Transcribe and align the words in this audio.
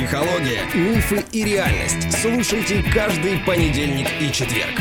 Психология, 0.00 0.62
мифы 0.74 1.22
и 1.30 1.44
реальность. 1.44 2.10
Слушайте 2.22 2.82
каждый 2.94 3.38
понедельник 3.46 4.06
и 4.18 4.32
четверг. 4.32 4.80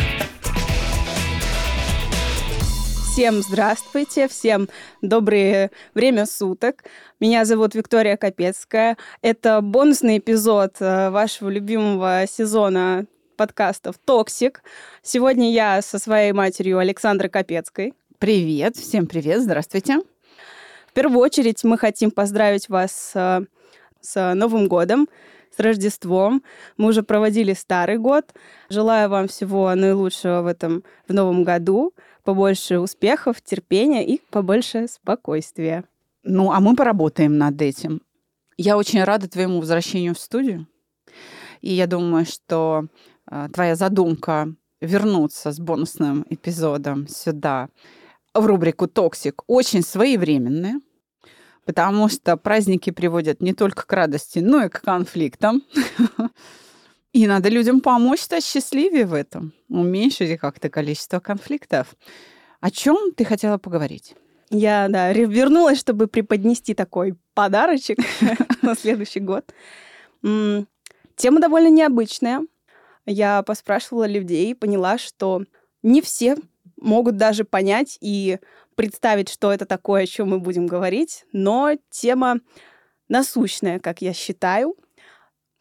Всем 3.12 3.42
здравствуйте, 3.42 4.30
всем 4.30 4.70
доброе 5.02 5.72
время 5.94 6.26
суток. 6.26 6.86
Меня 7.20 7.44
зовут 7.44 7.76
Виктория 7.76 8.16
Капецкая. 8.16 8.96
Это 9.22 9.60
бонусный 9.60 10.20
эпизод 10.20 10.78
э, 10.80 11.10
вашего 11.10 11.50
любимого 11.50 12.24
сезона 12.26 13.06
подкастов 13.36 13.98
«Токсик». 13.98 14.64
Сегодня 15.02 15.52
я 15.52 15.82
со 15.82 16.00
своей 16.00 16.32
матерью 16.32 16.78
Александрой 16.78 17.30
Капецкой. 17.30 17.94
Привет, 18.20 18.78
всем 18.78 19.06
привет, 19.06 19.42
здравствуйте. 19.42 20.00
В 20.88 20.94
первую 20.94 21.20
очередь 21.20 21.66
мы 21.66 21.78
хотим 21.78 22.10
поздравить 22.10 22.70
вас 22.70 23.12
с, 23.14 23.46
с 24.02 24.34
Новым 24.34 24.68
годом, 24.68 25.08
с 25.56 25.60
Рождеством. 25.60 26.44
Мы 26.78 26.90
уже 26.90 27.04
проводили 27.04 27.54
старый 27.54 27.98
год. 27.98 28.34
Желаю 28.70 29.10
вам 29.10 29.28
всего 29.28 29.74
наилучшего 29.76 30.42
в 30.42 30.48
этом 30.48 30.84
в 31.08 31.14
новом 31.14 31.44
году, 31.44 31.94
побольше 32.24 32.80
успехов, 32.80 33.42
терпения 33.42 34.06
и 34.06 34.22
побольше 34.30 34.88
спокойствия. 34.88 35.86
Ну, 36.24 36.52
а 36.52 36.60
мы 36.60 36.76
поработаем 36.76 37.38
над 37.38 37.62
этим. 37.62 38.02
Я 38.58 38.78
очень 38.78 39.04
рада 39.04 39.30
твоему 39.30 39.60
возвращению 39.60 40.16
в 40.16 40.20
студию. 40.20 40.68
И 41.62 41.74
я 41.74 41.88
думаю, 41.88 42.26
что 42.26 42.86
э, 43.32 43.48
твоя 43.54 43.76
задумка 43.76 44.54
вернуться 44.82 45.52
с 45.52 45.60
бонусным 45.60 46.26
эпизодом 46.30 47.08
сюда 47.08 47.70
в 48.34 48.46
рубрику 48.46 48.88
«Токсик» 48.88 49.44
очень 49.48 49.82
своевременная, 49.82 50.80
потому 51.70 52.10
что 52.10 52.36
праздники 52.36 52.90
приводят 52.90 53.42
не 53.42 53.54
только 53.54 53.86
к 53.86 53.94
радости, 53.94 54.40
но 54.40 54.64
и 54.64 54.70
к 54.70 54.82
конфликтам. 54.82 55.62
И 57.14 57.28
надо 57.28 57.50
людям 57.50 57.82
помочь 57.82 58.22
стать 58.22 58.44
счастливее 58.44 59.06
в 59.06 59.14
этом, 59.14 59.54
уменьшить 59.70 60.40
как-то 60.40 60.72
количество 60.72 61.20
конфликтов. 61.20 61.94
О 62.60 62.72
чем 62.72 63.14
ты 63.16 63.24
хотела 63.24 63.60
поговорить? 63.60 64.16
Я, 64.50 64.88
да, 64.90 65.14
вернулась, 65.14 65.80
чтобы 65.80 66.08
преподнести 66.08 66.74
такой 66.74 67.14
подарочек 67.36 68.00
на 68.64 68.74
следующий 68.74 69.20
год. 69.20 69.54
Тема 70.24 71.40
довольно 71.40 71.70
необычная. 71.70 72.48
Я 73.06 73.44
поспрашивала 73.44 74.08
людей 74.08 74.50
и 74.50 74.56
поняла, 74.56 74.98
что 74.98 75.44
не 75.84 76.02
все 76.02 76.36
могут 76.78 77.18
даже 77.18 77.44
понять 77.44 78.00
и 78.02 78.40
представить, 78.80 79.28
что 79.28 79.52
это 79.52 79.66
такое, 79.66 80.04
о 80.04 80.08
чем 80.08 80.30
мы 80.30 80.40
будем 80.40 80.66
говорить, 80.66 81.26
но 81.34 81.72
тема 81.90 82.40
насущная, 83.10 83.78
как 83.78 84.02
я 84.02 84.14
считаю. 84.14 84.78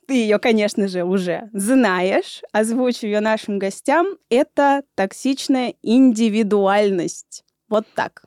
Ты 0.07 0.15
ее, 0.15 0.39
конечно 0.39 0.87
же, 0.87 1.03
уже 1.03 1.51
знаешь. 1.53 2.43
Озвучу 2.53 3.07
ее 3.07 3.19
нашим 3.19 3.59
гостям. 3.59 4.07
Это 4.31 4.85
токсичная 4.95 5.75
индивидуальность. 5.83 7.45
Вот 7.69 7.89
так. 7.97 8.23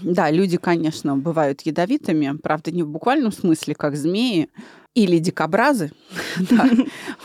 Да, 0.00 0.30
люди, 0.30 0.58
конечно, 0.58 1.16
бывают 1.16 1.62
ядовитыми, 1.62 2.36
правда, 2.42 2.72
не 2.72 2.82
в 2.82 2.88
буквальном 2.88 3.32
смысле, 3.32 3.74
как 3.74 3.96
змеи, 3.96 4.50
или 4.94 5.18
дикобразы, 5.18 5.92
да, 6.50 6.68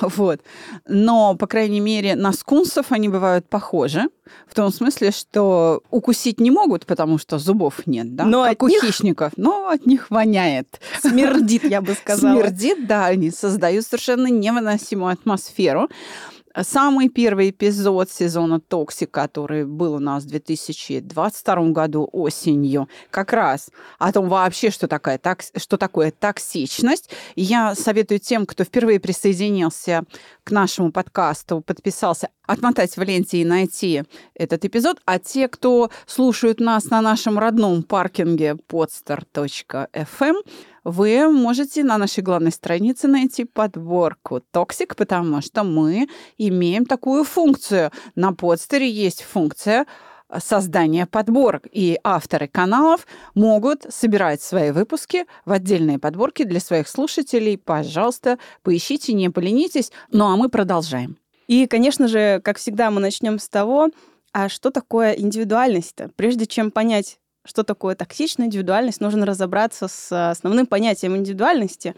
вот. 0.02 0.42
Но, 0.88 1.36
по 1.36 1.48
крайней 1.48 1.80
мере, 1.80 2.16
на 2.16 2.34
скунсов 2.34 2.92
они 2.92 3.10
бывают 3.10 3.48
похожи, 3.48 4.04
в 4.48 4.56
том 4.56 4.72
смысле, 4.72 5.12
что 5.12 5.82
укусить 5.90 6.40
не 6.40 6.52
могут, 6.52 6.86
потому 6.86 7.18
что 7.18 7.38
зубов 7.40 7.86
нет, 7.86 8.16
да, 8.16 8.26
но 8.26 8.44
как 8.44 8.64
у 8.64 8.68
них... 8.68 8.82
хищников, 8.82 9.34
но 9.38 9.70
от 9.70 9.86
них 9.86 10.10
воняет. 10.10 10.80
Смердит, 11.02 11.64
я 11.64 11.82
бы 11.82 11.94
сказала. 11.94 12.40
Смердит, 12.40 12.88
да, 12.88 13.06
они 13.06 13.32
создают 13.32 13.86
совершенно 13.86 14.28
невыносимую 14.28 15.12
атмосферу. 15.12 15.90
Самый 16.56 17.10
первый 17.10 17.52
эпизод 17.52 18.10
сезона 18.10 18.60
«Токсик», 18.60 19.12
который 19.12 19.66
был 19.66 19.94
у 19.94 20.00
нас 20.00 20.24
в 20.24 20.28
2022 20.28 21.56
году 21.70 22.10
осенью, 22.12 22.90
как 23.12 23.34
раз 23.34 23.70
о 24.00 24.12
том 24.12 24.28
вообще, 24.30 24.72
что, 24.72 24.88
такая, 24.88 25.20
что 25.56 25.78
такое 25.78 26.12
токсичность. 26.12 27.12
Я 27.36 27.76
советую 27.76 28.20
тем, 28.20 28.46
кто 28.46 28.64
впервые 28.64 29.00
присоединился 29.00 30.04
к 30.44 30.52
нашему 30.52 30.92
подкасту, 30.92 31.62
подписался, 31.62 32.30
отмотать 32.48 32.98
в 32.98 33.04
ленте 33.04 33.38
и 33.38 33.46
найти 33.46 34.04
этот 34.34 34.66
эпизод. 34.66 35.00
А 35.06 35.20
те, 35.20 35.48
кто 35.48 35.92
слушают 36.08 36.60
нас 36.60 36.86
на 36.86 37.02
нашем 37.02 37.38
родном 37.38 37.84
паркинге 37.84 38.58
podster.fm, 38.68 40.36
вы 40.90 41.30
можете 41.30 41.84
на 41.84 41.98
нашей 41.98 42.24
главной 42.24 42.52
странице 42.52 43.08
найти 43.08 43.46
подборку 43.46 44.42
«Токсик», 44.52 44.96
потому 44.96 45.42
что 45.42 45.64
мы 45.64 46.08
имеем 46.38 46.86
такую 46.86 47.24
функцию. 47.24 47.92
На 48.16 48.34
подстере 48.34 48.90
есть 48.90 49.24
функция 49.24 49.86
создания 50.38 51.06
подборок. 51.06 51.68
И 51.72 52.00
авторы 52.04 52.48
каналов 52.48 53.08
могут 53.34 53.86
собирать 53.90 54.42
свои 54.42 54.72
выпуски 54.72 55.26
в 55.46 55.52
отдельные 55.52 56.00
подборки 56.00 56.44
для 56.44 56.60
своих 56.60 56.88
слушателей. 56.88 57.58
Пожалуйста, 57.58 58.38
поищите, 58.62 59.14
не 59.14 59.30
поленитесь. 59.30 59.92
Ну 60.12 60.26
а 60.26 60.36
мы 60.36 60.50
продолжаем. 60.50 61.18
И, 61.48 61.66
конечно 61.66 62.08
же, 62.08 62.42
как 62.44 62.60
всегда, 62.60 62.92
мы 62.92 63.02
начнем 63.02 63.40
с 63.40 63.50
того, 63.50 63.90
а 64.32 64.50
что 64.50 64.70
такое 64.70 65.14
индивидуальность-то? 65.14 66.12
Прежде 66.16 66.46
чем 66.46 66.70
понять, 66.70 67.19
что 67.46 67.64
такое 67.64 67.96
токсичная 67.96 68.48
индивидуальность, 68.48 69.02
нужно 69.02 69.26
разобраться 69.26 69.88
с 69.88 70.32
основным 70.32 70.66
понятием 70.66 71.16
индивидуальности. 71.16 71.96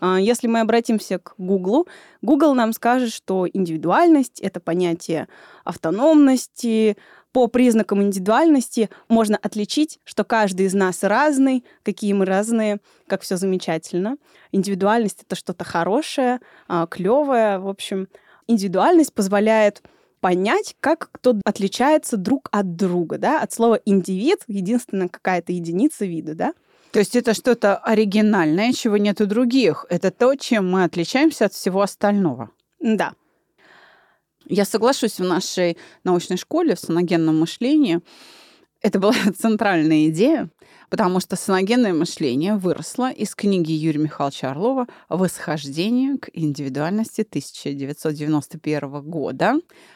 А, 0.00 0.18
если 0.18 0.46
мы 0.46 0.60
обратимся 0.60 1.18
к 1.18 1.34
Гуглу, 1.38 1.86
Google 2.22 2.54
нам 2.54 2.72
скажет, 2.72 3.12
что 3.12 3.46
индивидуальность— 3.52 4.40
это 4.42 4.60
понятие 4.60 5.28
автономности, 5.64 6.96
по 7.34 7.48
признакам 7.48 8.00
индивидуальности 8.00 8.90
можно 9.08 9.36
отличить, 9.36 9.98
что 10.04 10.22
каждый 10.22 10.66
из 10.66 10.72
нас 10.74 11.02
разный, 11.02 11.64
какие 11.82 12.12
мы 12.12 12.26
разные, 12.26 12.78
как 13.08 13.22
все 13.22 13.36
замечательно. 13.36 14.18
Индивидуальность 14.52 15.24
это 15.24 15.34
что-то 15.34 15.64
хорошее, 15.64 16.38
а, 16.68 16.86
клевое. 16.86 17.58
В 17.58 17.66
общем, 17.66 18.06
индивидуальность 18.46 19.12
позволяет 19.12 19.82
понять, 20.24 20.74
как 20.80 21.10
кто 21.12 21.38
отличается 21.44 22.16
друг 22.16 22.48
от 22.50 22.76
друга, 22.76 23.18
да, 23.18 23.42
от 23.42 23.52
слова 23.52 23.78
индивид, 23.84 24.38
единственная 24.48 25.10
какая-то 25.10 25.52
единица 25.52 26.06
вида, 26.06 26.34
да. 26.34 26.54
То 26.92 27.00
есть 27.00 27.14
это 27.14 27.34
что-то 27.34 27.76
оригинальное, 27.76 28.72
чего 28.72 28.96
нет 28.96 29.20
у 29.20 29.26
других. 29.26 29.84
Это 29.90 30.10
то, 30.10 30.34
чем 30.34 30.70
мы 30.70 30.84
отличаемся 30.84 31.44
от 31.44 31.52
всего 31.52 31.82
остального. 31.82 32.48
Да. 32.80 33.12
Я 34.46 34.64
соглашусь, 34.64 35.18
в 35.18 35.24
нашей 35.24 35.76
научной 36.04 36.38
школе 36.38 36.74
в 36.74 36.80
саногенном 36.80 37.38
мышлении 37.38 38.00
это 38.84 39.00
была 39.00 39.14
центральная 39.36 40.08
идея, 40.10 40.50
потому 40.90 41.18
что 41.18 41.36
саногенное 41.36 41.94
мышление 41.94 42.56
выросло 42.56 43.10
из 43.10 43.34
книги 43.34 43.72
Юрия 43.72 44.00
Михайловича 44.00 44.50
Орлова 44.50 44.86
«Восхождение 45.08 46.18
к 46.18 46.28
индивидуальности» 46.34 47.22
1991 47.22 49.00
года. 49.02 49.54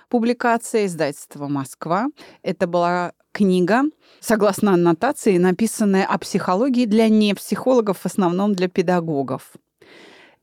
Публикация 0.09 0.87
издательства 0.87 1.49
«Москва». 1.49 2.07
Это 2.43 2.67
была 2.67 3.13
книга, 3.33 3.83
согласно 4.21 4.73
аннотации, 4.73 5.37
написанная 5.37 6.07
о 6.07 6.19
психологии 6.19 6.87
для 6.87 7.11
непсихологов, 7.11 7.99
в 7.99 8.07
основном 8.07 8.55
для 8.55 8.69
педагогов. 8.69 9.53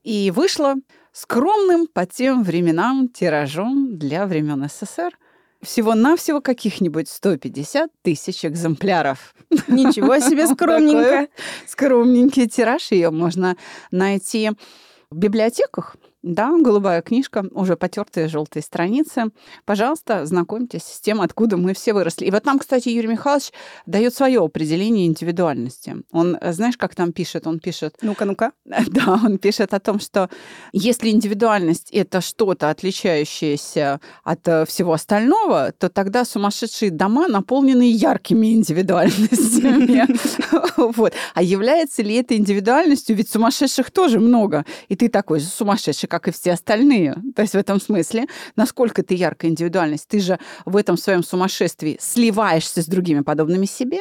И 0.04 0.30
вышла 0.30 0.76
скромным 1.10 1.88
по 1.88 2.06
тем 2.06 2.44
временам 2.44 3.08
тиражом 3.08 3.98
для 3.98 4.24
времен 4.26 4.68
СССР 4.68 5.18
всего-навсего 5.66 6.40
каких-нибудь 6.40 7.08
150 7.08 7.90
тысяч 8.02 8.44
экземпляров. 8.44 9.34
Ничего 9.68 10.18
себе 10.20 10.46
скромненько. 10.52 11.28
Скромненький 11.66 12.48
тираж. 12.48 12.90
Ее 12.92 13.10
можно 13.10 13.56
найти 13.90 14.52
в 15.10 15.16
библиотеках 15.16 15.96
да, 16.26 16.56
голубая 16.58 17.02
книжка, 17.02 17.46
уже 17.52 17.76
потертые 17.76 18.26
желтые 18.26 18.62
страницы. 18.62 19.26
Пожалуйста, 19.64 20.26
знакомьтесь 20.26 20.82
с 20.82 21.00
тем, 21.00 21.20
откуда 21.20 21.56
мы 21.56 21.72
все 21.72 21.92
выросли. 21.92 22.24
И 22.26 22.30
вот 22.32 22.42
там, 22.42 22.58
кстати, 22.58 22.88
Юрий 22.88 23.06
Михайлович 23.06 23.52
дает 23.86 24.12
свое 24.12 24.42
определение 24.42 25.06
индивидуальности. 25.06 25.96
Он, 26.10 26.36
знаешь, 26.42 26.76
как 26.76 26.96
там 26.96 27.12
пишет? 27.12 27.46
Он 27.46 27.60
пишет... 27.60 27.96
Ну-ка, 28.02 28.24
ну-ка. 28.24 28.52
Да, 28.88 29.20
он 29.22 29.38
пишет 29.38 29.72
о 29.72 29.78
том, 29.78 30.00
что 30.00 30.28
если 30.72 31.10
индивидуальность— 31.10 31.90
это 31.92 32.20
что-то, 32.20 32.70
отличающееся 32.70 34.00
от 34.24 34.48
э, 34.48 34.64
всего 34.66 34.94
остального, 34.94 35.72
то 35.78 35.88
тогда 35.88 36.24
сумасшедшие 36.24 36.90
дома 36.90 37.28
наполнены 37.28 37.90
яркими 37.90 38.52
индивидуальностями. 38.52 40.06
Вот. 40.76 41.14
А 41.34 41.42
является 41.42 42.02
ли 42.02 42.14
это 42.16 42.36
индивидуальностью? 42.36 43.16
Ведь 43.16 43.30
сумасшедших 43.30 43.90
тоже 43.90 44.20
много. 44.20 44.64
И 44.88 44.96
ты 44.96 45.08
такой 45.08 45.40
же 45.40 45.46
сумасшедший, 45.46 46.08
как 46.18 46.28
и 46.28 46.30
все 46.30 46.52
остальные. 46.52 47.14
То 47.34 47.42
есть 47.42 47.52
в 47.52 47.58
этом 47.58 47.78
смысле, 47.78 48.26
насколько 48.56 49.02
ты 49.02 49.14
яркая 49.14 49.50
индивидуальность, 49.50 50.08
ты 50.08 50.20
же 50.20 50.38
в 50.64 50.76
этом 50.76 50.96
своем 50.96 51.22
сумасшествии 51.22 51.98
сливаешься 52.00 52.82
с 52.82 52.86
другими 52.86 53.20
подобными 53.20 53.66
себе. 53.66 54.00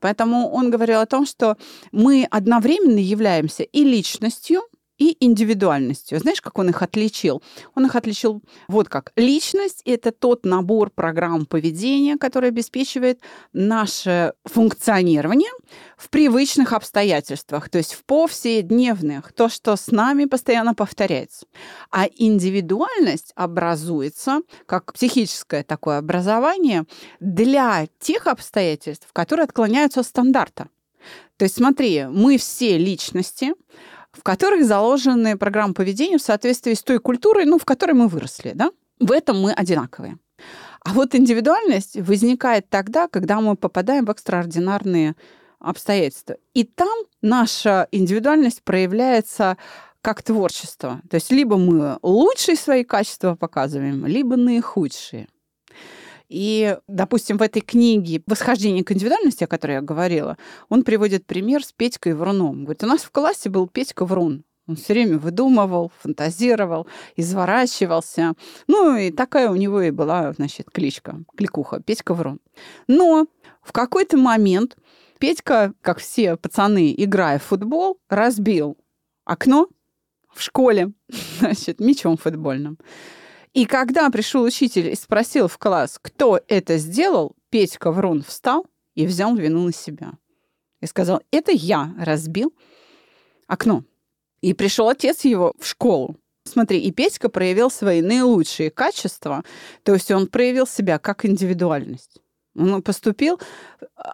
Поэтому 0.00 0.50
он 0.50 0.70
говорил 0.70 1.00
о 1.00 1.06
том, 1.06 1.24
что 1.24 1.56
мы 1.90 2.28
одновременно 2.30 2.98
являемся 2.98 3.62
и 3.62 3.84
личностью, 3.84 4.60
и 4.98 5.16
индивидуальностью. 5.24 6.18
Знаешь, 6.18 6.40
как 6.40 6.58
он 6.58 6.70
их 6.70 6.82
отличил? 6.82 7.42
Он 7.74 7.86
их 7.86 7.96
отличил 7.96 8.42
вот 8.68 8.88
как. 8.88 9.12
Личность– 9.16 9.82
это 9.84 10.12
тот 10.12 10.44
набор 10.44 10.90
программ 10.90 11.46
поведения, 11.46 12.16
который 12.16 12.50
обеспечивает 12.50 13.20
наше 13.52 14.34
функционирование 14.44 15.50
в 15.96 16.08
привычных 16.10 16.72
обстоятельствах, 16.72 17.68
то 17.68 17.78
есть 17.78 17.94
в 17.94 18.04
повседневных, 18.04 19.32
то, 19.32 19.48
что 19.48 19.76
с 19.76 19.90
нами 19.90 20.26
постоянно 20.26 20.74
повторяется. 20.74 21.46
А 21.90 22.06
индивидуальность 22.06 23.32
образуется 23.34 24.40
как 24.66 24.92
психическое 24.92 25.62
такое 25.64 25.98
образование 25.98 26.84
для 27.20 27.86
тех 27.98 28.26
обстоятельств, 28.26 29.08
которые 29.12 29.44
отклоняются 29.44 30.00
от 30.00 30.06
стандарта. 30.06 30.68
То 31.36 31.44
есть 31.44 31.56
смотри, 31.56 32.04
мы 32.04 32.38
все 32.38 32.78
личности, 32.78 33.54
в 34.16 34.22
которых 34.22 34.64
заложены 34.64 35.36
программы 35.36 35.74
поведения 35.74 36.18
в 36.18 36.22
соответствии 36.22 36.74
с 36.74 36.82
той 36.82 36.98
культурой, 36.98 37.44
ну, 37.44 37.58
в 37.58 37.64
которой 37.64 37.92
мы 37.92 38.08
выросли, 38.08 38.52
да? 38.54 38.70
В 39.00 39.12
этом 39.12 39.40
мы 39.40 39.52
одинаковые. 39.52 40.18
А 40.84 40.92
вот 40.92 41.14
индивидуальность 41.14 41.96
возникает 41.96 42.68
тогда, 42.68 43.08
когда 43.08 43.40
мы 43.40 43.56
попадаем 43.56 44.04
в 44.04 44.10
экстраординарные 44.10 45.14
обстоятельства. 45.58 46.36
И 46.52 46.64
там 46.64 46.96
наша 47.22 47.88
индивидуальность 47.90 48.62
проявляется 48.62 49.56
как 50.02 50.22
творчество. 50.22 51.00
То 51.08 51.14
есть 51.14 51.32
либо 51.32 51.56
мы 51.56 51.98
лучшие 52.02 52.56
свои 52.56 52.84
качества 52.84 53.34
показываем, 53.34 54.04
либо 54.06 54.36
наихудшие. 54.36 55.28
И, 56.36 56.76
допустим, 56.88 57.38
в 57.38 57.42
этой 57.42 57.60
книге 57.60 58.20
«Восхождение 58.26 58.82
к 58.82 58.90
индивидуальности», 58.90 59.44
о 59.44 59.46
которой 59.46 59.74
я 59.74 59.80
говорила, 59.80 60.36
он 60.68 60.82
приводит 60.82 61.26
пример 61.26 61.64
с 61.64 61.70
Петькой 61.70 62.14
Вруном. 62.14 62.64
Говорит, 62.64 62.82
у 62.82 62.88
нас 62.88 63.02
в 63.02 63.12
классе 63.12 63.50
был 63.50 63.68
Петька 63.68 64.04
Врун. 64.04 64.42
Он 64.66 64.74
все 64.74 64.94
время 64.94 65.18
выдумывал, 65.18 65.92
фантазировал, 66.00 66.88
изворачивался. 67.14 68.32
Ну, 68.66 68.96
и 68.96 69.12
такая 69.12 69.48
у 69.48 69.54
него 69.54 69.80
и 69.80 69.92
была, 69.92 70.32
значит, 70.32 70.70
кличка, 70.72 71.20
кликуха, 71.36 71.78
Петька 71.78 72.14
Врун. 72.14 72.40
Но 72.88 73.26
в 73.62 73.70
какой-то 73.70 74.16
момент 74.16 74.76
Петька, 75.20 75.72
как 75.82 76.00
все 76.00 76.36
пацаны, 76.36 76.92
играя 76.96 77.38
в 77.38 77.44
футбол, 77.44 78.00
разбил 78.08 78.76
окно 79.24 79.68
в 80.34 80.42
школе, 80.42 80.94
значит, 81.38 81.78
мячом 81.78 82.16
футбольным. 82.16 82.76
И 83.54 83.66
когда 83.66 84.10
пришел 84.10 84.42
учитель 84.42 84.88
и 84.88 84.96
спросил 84.96 85.46
в 85.46 85.58
класс, 85.58 85.98
кто 86.02 86.40
это 86.48 86.76
сделал, 86.76 87.36
Петька 87.50 87.92
Врун 87.92 88.24
встал 88.24 88.66
и 88.96 89.06
взял 89.06 89.34
вину 89.36 89.66
на 89.66 89.72
себя. 89.72 90.14
И 90.80 90.86
сказал, 90.86 91.22
это 91.30 91.52
я 91.52 91.94
разбил 91.98 92.52
окно. 93.46 93.84
И 94.40 94.54
пришел 94.54 94.88
отец 94.88 95.24
его 95.24 95.54
в 95.58 95.66
школу. 95.66 96.16
Смотри, 96.42 96.80
и 96.80 96.90
Петька 96.90 97.28
проявил 97.28 97.70
свои 97.70 98.02
наилучшие 98.02 98.70
качества, 98.70 99.44
то 99.84 99.94
есть 99.94 100.10
он 100.10 100.26
проявил 100.26 100.66
себя 100.66 100.98
как 100.98 101.24
индивидуальность. 101.24 102.20
Он 102.56 102.82
поступил, 102.82 103.40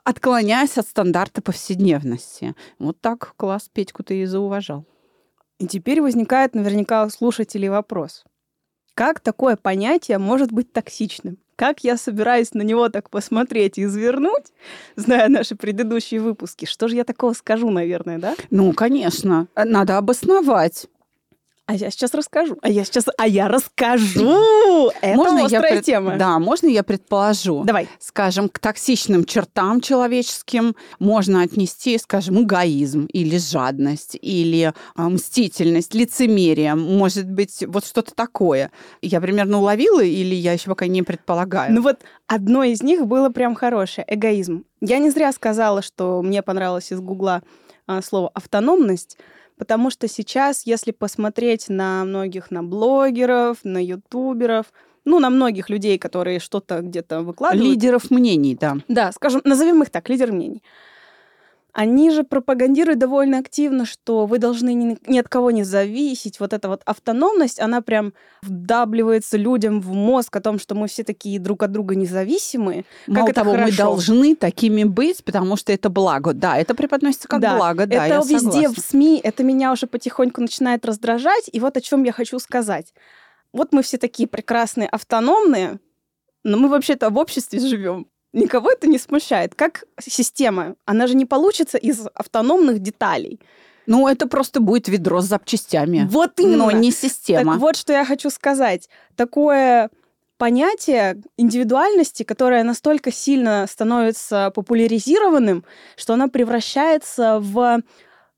отклоняясь 0.05 0.79
от 0.79 0.87
стандарта 0.87 1.43
повседневности. 1.43 2.55
Вот 2.79 3.01
так 3.01 3.35
класс 3.37 3.71
Петьку-то 3.73 4.15
и 4.15 4.27
зауважал. 4.27 4.87
И 5.59 5.67
теперь 5.67 6.01
возникает 6.03 6.55
наверняка 6.55 7.05
у 7.05 7.11
слушателей 7.11 7.69
вопрос. 7.69 8.25
Как 9.01 9.19
такое 9.19 9.57
понятие 9.57 10.19
может 10.19 10.53
быть 10.53 10.75
токсичным? 10.75 11.39
Как 11.57 11.85
я 11.85 11.97
собираюсь 11.97 12.53
на 12.53 12.61
него 12.61 12.91
так 12.91 13.09
посмотреть 13.09 13.79
и 13.79 13.85
извернуть, 13.85 14.53
зная 14.95 15.31
наши 15.31 15.55
предыдущие 15.55 16.21
выпуски? 16.21 16.67
Что 16.67 16.87
же 16.87 16.97
я 16.97 17.05
такого 17.05 17.33
скажу, 17.33 17.71
наверное, 17.71 18.19
да? 18.19 18.35
Ну, 18.51 18.75
конечно. 18.75 19.49
Надо 19.57 19.97
обосновать. 19.97 20.87
А 21.71 21.75
я 21.75 21.89
сейчас 21.93 22.15
расскажу. 22.15 22.59
А 22.63 22.69
я 22.69 22.85
сейчас... 22.85 23.05
А 23.17 23.29
я 23.29 23.47
расскажу! 23.47 24.91
Это 25.03 25.17
можно 25.17 25.45
острая 25.45 25.77
я 25.77 25.83
тема. 25.83 26.17
Да, 26.17 26.41
можно 26.41 26.67
я 26.67 26.83
предположу? 26.83 27.63
Давай. 27.63 27.87
Скажем, 28.01 28.49
к 28.49 28.59
токсичным 28.59 29.25
чертам 29.25 29.81
человеческим 29.81 30.75
можно 30.99 31.43
отнести, 31.43 31.97
скажем, 31.99 32.43
эгоизм 32.43 33.05
или 33.05 33.39
жадность, 33.39 34.19
или 34.21 34.73
а, 34.97 35.09
мстительность, 35.09 35.95
лицемерие. 35.95 36.75
Может 36.75 37.31
быть, 37.31 37.63
вот 37.69 37.87
что-то 37.87 38.17
такое. 38.17 38.73
Я 39.01 39.21
примерно 39.21 39.59
уловила 39.59 40.03
или 40.03 40.35
я 40.35 40.55
еще 40.55 40.71
пока 40.71 40.89
не 40.89 41.05
предполагаю? 41.05 41.73
Ну 41.73 41.83
вот 41.83 42.01
одно 42.27 42.65
из 42.65 42.83
них 42.83 43.07
было 43.07 43.29
прям 43.29 43.55
хорошее. 43.55 44.05
Эгоизм. 44.09 44.65
Я 44.81 44.99
не 44.99 45.11
зря 45.11 45.31
сказала, 45.31 45.83
что 45.83 46.21
мне 46.21 46.43
понравилось 46.43 46.91
из 46.91 46.99
Гугла 46.99 47.43
а, 47.87 48.03
слово 48.03 48.29
«автономность», 48.35 49.17
Потому 49.61 49.91
что 49.91 50.09
сейчас, 50.09 50.63
если 50.65 50.91
посмотреть 50.91 51.69
на 51.69 52.03
многих, 52.07 52.51
на 52.51 52.63
блогеров, 52.63 53.59
на 53.63 53.77
ютуберов, 53.77 54.73
ну, 55.05 55.19
на 55.19 55.29
многих 55.29 55.69
людей, 55.69 55.99
которые 55.99 56.41
что-то 56.41 56.81
где-то 56.81 57.21
выкладывают. 57.21 57.71
Лидеров 57.71 58.11
мнений, 58.11 58.57
да. 58.59 58.79
Да, 58.89 59.13
скажем, 59.13 59.43
назовем 59.45 59.83
их 59.83 59.91
так, 59.91 60.09
лидер 60.09 60.33
мнений. 60.33 60.63
Они 61.73 62.11
же 62.11 62.25
пропагандируют 62.25 62.99
довольно 62.99 63.39
активно, 63.39 63.85
что 63.85 64.27
вы 64.27 64.39
должны 64.39 64.75
ни, 64.75 64.99
ни 65.07 65.19
от 65.19 65.29
кого 65.29 65.51
не 65.51 65.63
зависеть. 65.63 66.41
Вот 66.41 66.53
эта 66.53 66.69
вот 66.69 66.83
автономность, 66.85 67.61
она 67.61 67.81
прям 67.81 68.13
вдавливается 68.43 69.37
людям 69.37 69.81
в 69.81 69.93
мозг 69.93 70.35
о 70.37 70.41
том, 70.41 70.59
что 70.59 70.75
мы 70.75 70.89
все 70.89 71.05
такие 71.05 71.39
друг 71.39 71.63
от 71.63 71.73
друга 71.73 71.95
независимые. 71.95 72.85
Мало 73.07 73.27
как 73.27 73.35
того, 73.37 73.55
это 73.55 73.65
мы 73.65 73.73
должны 73.73 74.35
такими 74.35 74.85
быть, 74.85 75.25
потому 75.25 75.57
что 75.57 75.73
это 75.73 75.89
благо. 75.91 76.33
Да, 76.33 76.59
это 76.59 76.75
преподносится 76.75 77.29
как 77.29 77.41
да, 77.41 77.57
благо, 77.57 77.87
да, 77.87 78.07
Это 78.07 78.15
я 78.15 78.21
везде 78.21 78.39
согласна. 78.39 78.75
в 78.75 78.79
СМИ, 78.79 79.21
это 79.23 79.45
меня 79.45 79.73
уже 79.73 79.87
потихоньку 79.87 80.41
начинает 80.41 80.85
раздражать. 80.85 81.49
И 81.53 81.61
вот 81.61 81.77
о 81.77 81.81
чем 81.81 82.05
я 82.05 82.13
хочу 82.13 82.39
сказать. 82.39 82.93
Вот 83.53 83.73
мы 83.73 83.83
все 83.83 83.99
такие 83.99 84.29
прекрасные, 84.29 84.89
автономные, 84.89 85.81
но 86.45 86.57
мы 86.57 86.69
вообще-то 86.69 87.11
в 87.11 87.19
обществе 87.19 87.59
живем. 87.61 88.07
Никого 88.33 88.71
это 88.71 88.87
не 88.87 88.99
смущает. 88.99 89.55
Как 89.55 89.85
система? 90.01 90.77
Она 90.85 91.07
же 91.07 91.15
не 91.15 91.27
получится 91.27 91.79
из 91.79 92.07
автономных 92.15 92.79
деталей. 92.79 93.41
Ну, 93.87 94.07
это 94.07 94.29
просто 94.29 94.61
будет 94.61 94.87
ведро 94.89 95.21
с 95.21 95.25
запчастями. 95.25 96.07
Вот 96.09 96.39
именно. 96.39 96.67
Но 96.67 96.71
не 96.71 96.93
система. 96.93 97.55
Так 97.55 97.61
вот, 97.61 97.77
что 97.77 97.93
я 97.93 98.05
хочу 98.05 98.31
сказать. 98.31 98.89
Такое 99.17 99.91
понятие 100.39 101.21
индивидуальности, 101.37 102.23
которое 102.23 102.63
настолько 102.63 103.13
сильно 103.13 103.67
становится 103.69 104.53
популяризированным, 104.55 105.65
что 105.97 106.15
оно 106.15 106.29
превращается 106.29 107.41
в 107.41 107.81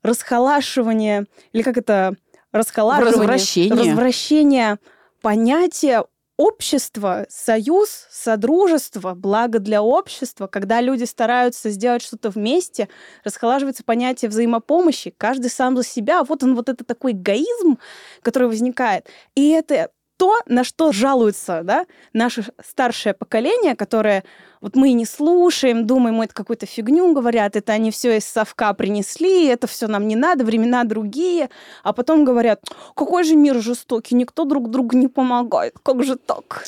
расхолашивание, 0.01 1.25
или 1.53 1.61
как 1.61 1.77
это, 1.77 2.15
расхолаживание, 2.51 3.19
Развращение. 3.19 3.73
развращение 3.73 4.79
понятия 5.21 6.03
общество, 6.37 7.25
союз, 7.29 8.07
содружество, 8.11 9.13
благо 9.13 9.59
для 9.59 9.81
общества, 9.83 10.47
когда 10.47 10.81
люди 10.81 11.03
стараются 11.03 11.69
сделать 11.69 12.01
что-то 12.01 12.29
вместе, 12.29 12.89
расхолаживается 13.23 13.83
понятие 13.83 14.29
взаимопомощи, 14.29 15.13
каждый 15.17 15.49
сам 15.49 15.77
за 15.77 15.83
себя. 15.83 16.23
Вот 16.23 16.43
он, 16.43 16.55
вот 16.55 16.69
это 16.69 16.83
такой 16.83 17.11
эгоизм, 17.11 17.77
который 18.21 18.47
возникает. 18.47 19.07
И 19.35 19.49
это 19.49 19.91
то, 20.17 20.39
на 20.45 20.63
что 20.63 20.91
жалуется 20.91 21.61
да, 21.63 21.85
наше 22.13 22.45
старшее 22.63 23.13
поколение, 23.13 23.75
которое 23.75 24.23
вот 24.61 24.75
мы 24.75 24.93
не 24.93 25.05
слушаем, 25.05 25.85
думаем, 25.85 26.21
это 26.21 26.33
какую-то 26.33 26.65
фигню 26.65 27.13
говорят, 27.13 27.55
это 27.55 27.73
они 27.73 27.91
все 27.91 28.17
из 28.17 28.25
совка 28.25 28.73
принесли, 28.73 29.47
это 29.47 29.67
все 29.67 29.87
нам 29.87 30.07
не 30.07 30.15
надо, 30.15 30.45
времена 30.45 30.83
другие, 30.83 31.49
а 31.83 31.93
потом 31.93 32.23
говорят, 32.23 32.61
какой 32.95 33.23
же 33.23 33.35
мир 33.35 33.61
жестокий, 33.61 34.15
никто 34.15 34.45
друг 34.45 34.69
другу 34.69 34.95
не 34.95 35.07
помогает, 35.07 35.75
как 35.83 36.03
же 36.03 36.15
так? 36.15 36.65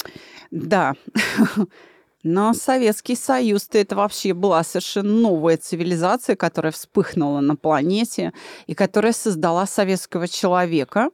Да. 0.51 0.93
Но 2.23 2.55
Советский 2.55 3.15
союз 3.15 3.69
это 3.73 3.95
вообще 3.95 4.33
была 4.33 4.63
совершенно 4.63 5.13
новая 5.13 5.57
цивилизация, 5.57 6.35
которая 6.35 6.71
вспыхнула 6.71 7.39
на 7.39 7.55
планете 7.55 8.33
и 8.65 8.73
которая 8.73 9.13
создала 9.13 9.67
советского 9.67 10.27
человека, 10.27 11.11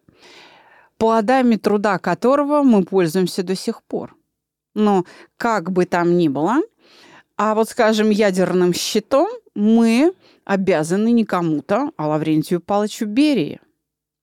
плодами 1.01 1.55
труда 1.55 1.97
которого 1.97 2.61
мы 2.61 2.83
пользуемся 2.83 3.41
до 3.41 3.55
сих 3.55 3.81
пор. 3.81 4.15
Но 4.75 5.03
как 5.37 5.71
бы 5.71 5.85
там 5.85 6.15
ни 6.15 6.27
было, 6.27 6.61
а 7.37 7.55
вот, 7.55 7.69
скажем, 7.69 8.11
ядерным 8.11 8.71
щитом 8.71 9.27
мы 9.55 10.13
обязаны 10.45 11.11
не 11.11 11.25
кому-то, 11.25 11.89
а 11.97 12.07
Лаврентию 12.07 12.61
Павловичу 12.61 13.07
Берии. 13.07 13.59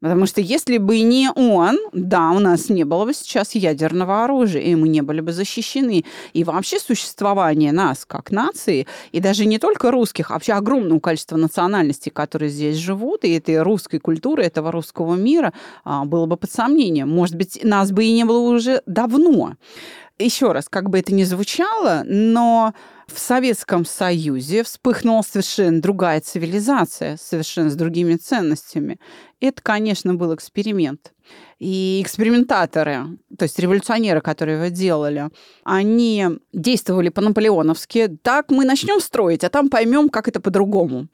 Потому 0.00 0.26
что 0.26 0.40
если 0.40 0.78
бы 0.78 1.00
не 1.00 1.28
он, 1.34 1.76
да, 1.92 2.30
у 2.30 2.38
нас 2.38 2.68
не 2.68 2.84
было 2.84 3.04
бы 3.04 3.12
сейчас 3.12 3.54
ядерного 3.56 4.24
оружия, 4.24 4.62
и 4.62 4.74
мы 4.76 4.88
не 4.88 5.02
были 5.02 5.20
бы 5.20 5.32
защищены. 5.32 6.04
И 6.32 6.44
вообще 6.44 6.78
существование 6.78 7.72
нас 7.72 8.04
как 8.04 8.30
нации, 8.30 8.86
и 9.10 9.20
даже 9.20 9.44
не 9.44 9.58
только 9.58 9.90
русских, 9.90 10.30
а 10.30 10.34
вообще 10.34 10.52
огромного 10.52 11.00
количества 11.00 11.36
национальностей, 11.36 12.12
которые 12.12 12.48
здесь 12.48 12.76
живут, 12.76 13.24
и 13.24 13.32
этой 13.32 13.60
русской 13.60 13.98
культуры, 13.98 14.44
этого 14.44 14.70
русского 14.70 15.16
мира 15.16 15.52
а, 15.84 16.04
было 16.04 16.26
бы 16.26 16.36
под 16.36 16.52
сомнением. 16.52 17.08
Может 17.08 17.34
быть, 17.34 17.58
нас 17.64 17.90
бы 17.90 18.04
и 18.04 18.12
не 18.12 18.24
было 18.24 18.38
уже 18.38 18.82
давно. 18.86 19.54
Еще 20.20 20.52
раз, 20.52 20.68
как 20.68 20.90
бы 20.90 20.98
это 20.98 21.12
ни 21.12 21.24
звучало, 21.24 22.02
но 22.04 22.72
в 23.12 23.18
Советском 23.18 23.84
Союзе 23.84 24.62
вспыхнула 24.62 25.22
совершенно 25.22 25.80
другая 25.80 26.20
цивилизация, 26.20 27.16
совершенно 27.16 27.70
с 27.70 27.74
другими 27.74 28.16
ценностями. 28.16 28.98
Это, 29.40 29.62
конечно, 29.62 30.14
был 30.14 30.34
эксперимент. 30.34 31.12
И 31.58 32.00
экспериментаторы, 32.02 33.18
то 33.36 33.42
есть 33.42 33.58
революционеры, 33.58 34.20
которые 34.20 34.58
его 34.58 34.68
делали, 34.68 35.28
они 35.64 36.26
действовали 36.52 37.08
по-наполеоновски. 37.08 38.18
Так 38.22 38.50
мы 38.50 38.64
начнем 38.64 39.00
строить, 39.00 39.44
а 39.44 39.48
там 39.48 39.68
поймем, 39.68 40.08
как 40.08 40.28
это 40.28 40.40
по-другому. 40.40 41.08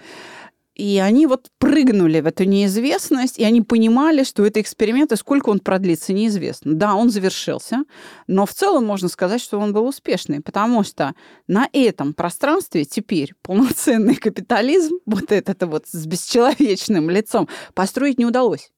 И 0.74 0.98
они 0.98 1.26
вот 1.26 1.50
прыгнули 1.58 2.20
в 2.20 2.26
эту 2.26 2.44
неизвестность, 2.44 3.38
и 3.38 3.44
они 3.44 3.62
понимали, 3.62 4.24
что 4.24 4.44
это 4.44 4.60
эксперимент, 4.60 5.12
и 5.12 5.16
сколько 5.16 5.50
он 5.50 5.60
продлится, 5.60 6.12
неизвестно. 6.12 6.74
Да, 6.74 6.94
он 6.94 7.10
завершился, 7.10 7.84
но 8.26 8.44
в 8.44 8.52
целом 8.52 8.84
можно 8.84 9.08
сказать, 9.08 9.40
что 9.40 9.60
он 9.60 9.72
был 9.72 9.86
успешный, 9.86 10.40
потому 10.40 10.82
что 10.82 11.14
на 11.46 11.68
этом 11.72 12.12
пространстве 12.12 12.84
теперь 12.84 13.34
полноценный 13.42 14.14
капитализм, 14.16 14.98
вот 15.06 15.30
этот 15.30 15.62
вот 15.62 15.86
с 15.86 16.06
бесчеловечным 16.06 17.08
лицом, 17.08 17.48
построить 17.74 18.18
не 18.18 18.26
удалось 18.26 18.70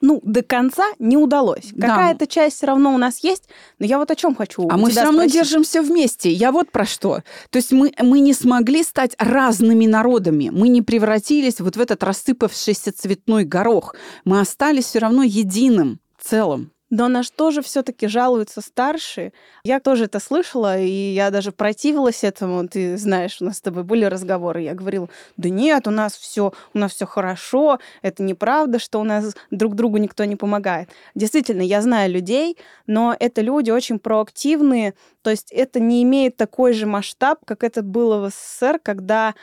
ну, 0.00 0.20
до 0.24 0.42
конца 0.42 0.84
не 0.98 1.16
удалось. 1.16 1.70
Да. 1.72 1.88
Какая-то 1.88 2.26
часть 2.26 2.56
все 2.56 2.66
равно 2.66 2.94
у 2.94 2.98
нас 2.98 3.22
есть, 3.22 3.48
но 3.78 3.86
я 3.86 3.98
вот 3.98 4.10
о 4.10 4.16
чем 4.16 4.34
хочу. 4.34 4.68
А 4.70 4.76
мы 4.76 4.90
все 4.90 5.02
равно 5.02 5.20
спросить. 5.20 5.34
держимся 5.34 5.82
вместе. 5.82 6.30
Я 6.30 6.52
вот 6.52 6.70
про 6.70 6.86
что. 6.86 7.22
То 7.50 7.56
есть 7.56 7.72
мы, 7.72 7.92
мы 8.00 8.20
не 8.20 8.32
смогли 8.32 8.82
стать 8.82 9.14
разными 9.18 9.86
народами. 9.86 10.50
Мы 10.50 10.68
не 10.68 10.82
превратились 10.82 11.60
вот 11.60 11.76
в 11.76 11.80
этот 11.80 12.02
рассыпавшийся 12.02 12.92
цветной 12.92 13.44
горох. 13.44 13.94
Мы 14.24 14.40
остались 14.40 14.86
все 14.86 15.00
равно 15.00 15.22
единым 15.22 16.00
целым. 16.18 16.72
Но 16.90 17.06
на 17.06 17.22
что 17.22 17.52
же 17.52 17.62
все-таки 17.62 18.08
жалуются 18.08 18.60
старшие? 18.60 19.32
Я 19.62 19.78
тоже 19.78 20.04
это 20.04 20.18
слышала, 20.18 20.78
и 20.78 20.90
я 20.90 21.30
даже 21.30 21.52
противилась 21.52 22.24
этому. 22.24 22.66
Ты 22.68 22.96
знаешь, 22.98 23.38
у 23.40 23.44
нас 23.44 23.58
с 23.58 23.60
тобой 23.60 23.84
были 23.84 24.04
разговоры. 24.04 24.62
Я 24.62 24.74
говорила, 24.74 25.08
да 25.36 25.48
нет, 25.48 25.86
у 25.86 25.90
нас 25.90 26.14
все, 26.14 26.52
у 26.74 26.78
нас 26.78 26.92
все 26.92 27.06
хорошо, 27.06 27.78
это 28.02 28.24
неправда, 28.24 28.80
что 28.80 29.00
у 29.00 29.04
нас 29.04 29.36
друг 29.52 29.76
другу 29.76 29.98
никто 29.98 30.24
не 30.24 30.34
помогает. 30.34 30.90
Действительно, 31.14 31.62
я 31.62 31.80
знаю 31.80 32.10
людей, 32.10 32.58
но 32.88 33.14
это 33.18 33.40
люди 33.40 33.70
очень 33.70 34.00
проактивные, 34.00 34.94
то 35.22 35.30
есть 35.30 35.52
это 35.52 35.78
не 35.78 36.02
имеет 36.02 36.36
такой 36.36 36.72
же 36.72 36.86
масштаб, 36.86 37.38
как 37.44 37.62
это 37.62 37.82
было 37.82 38.18
в 38.26 38.30
СССР, 38.30 38.80
когда 38.82 39.34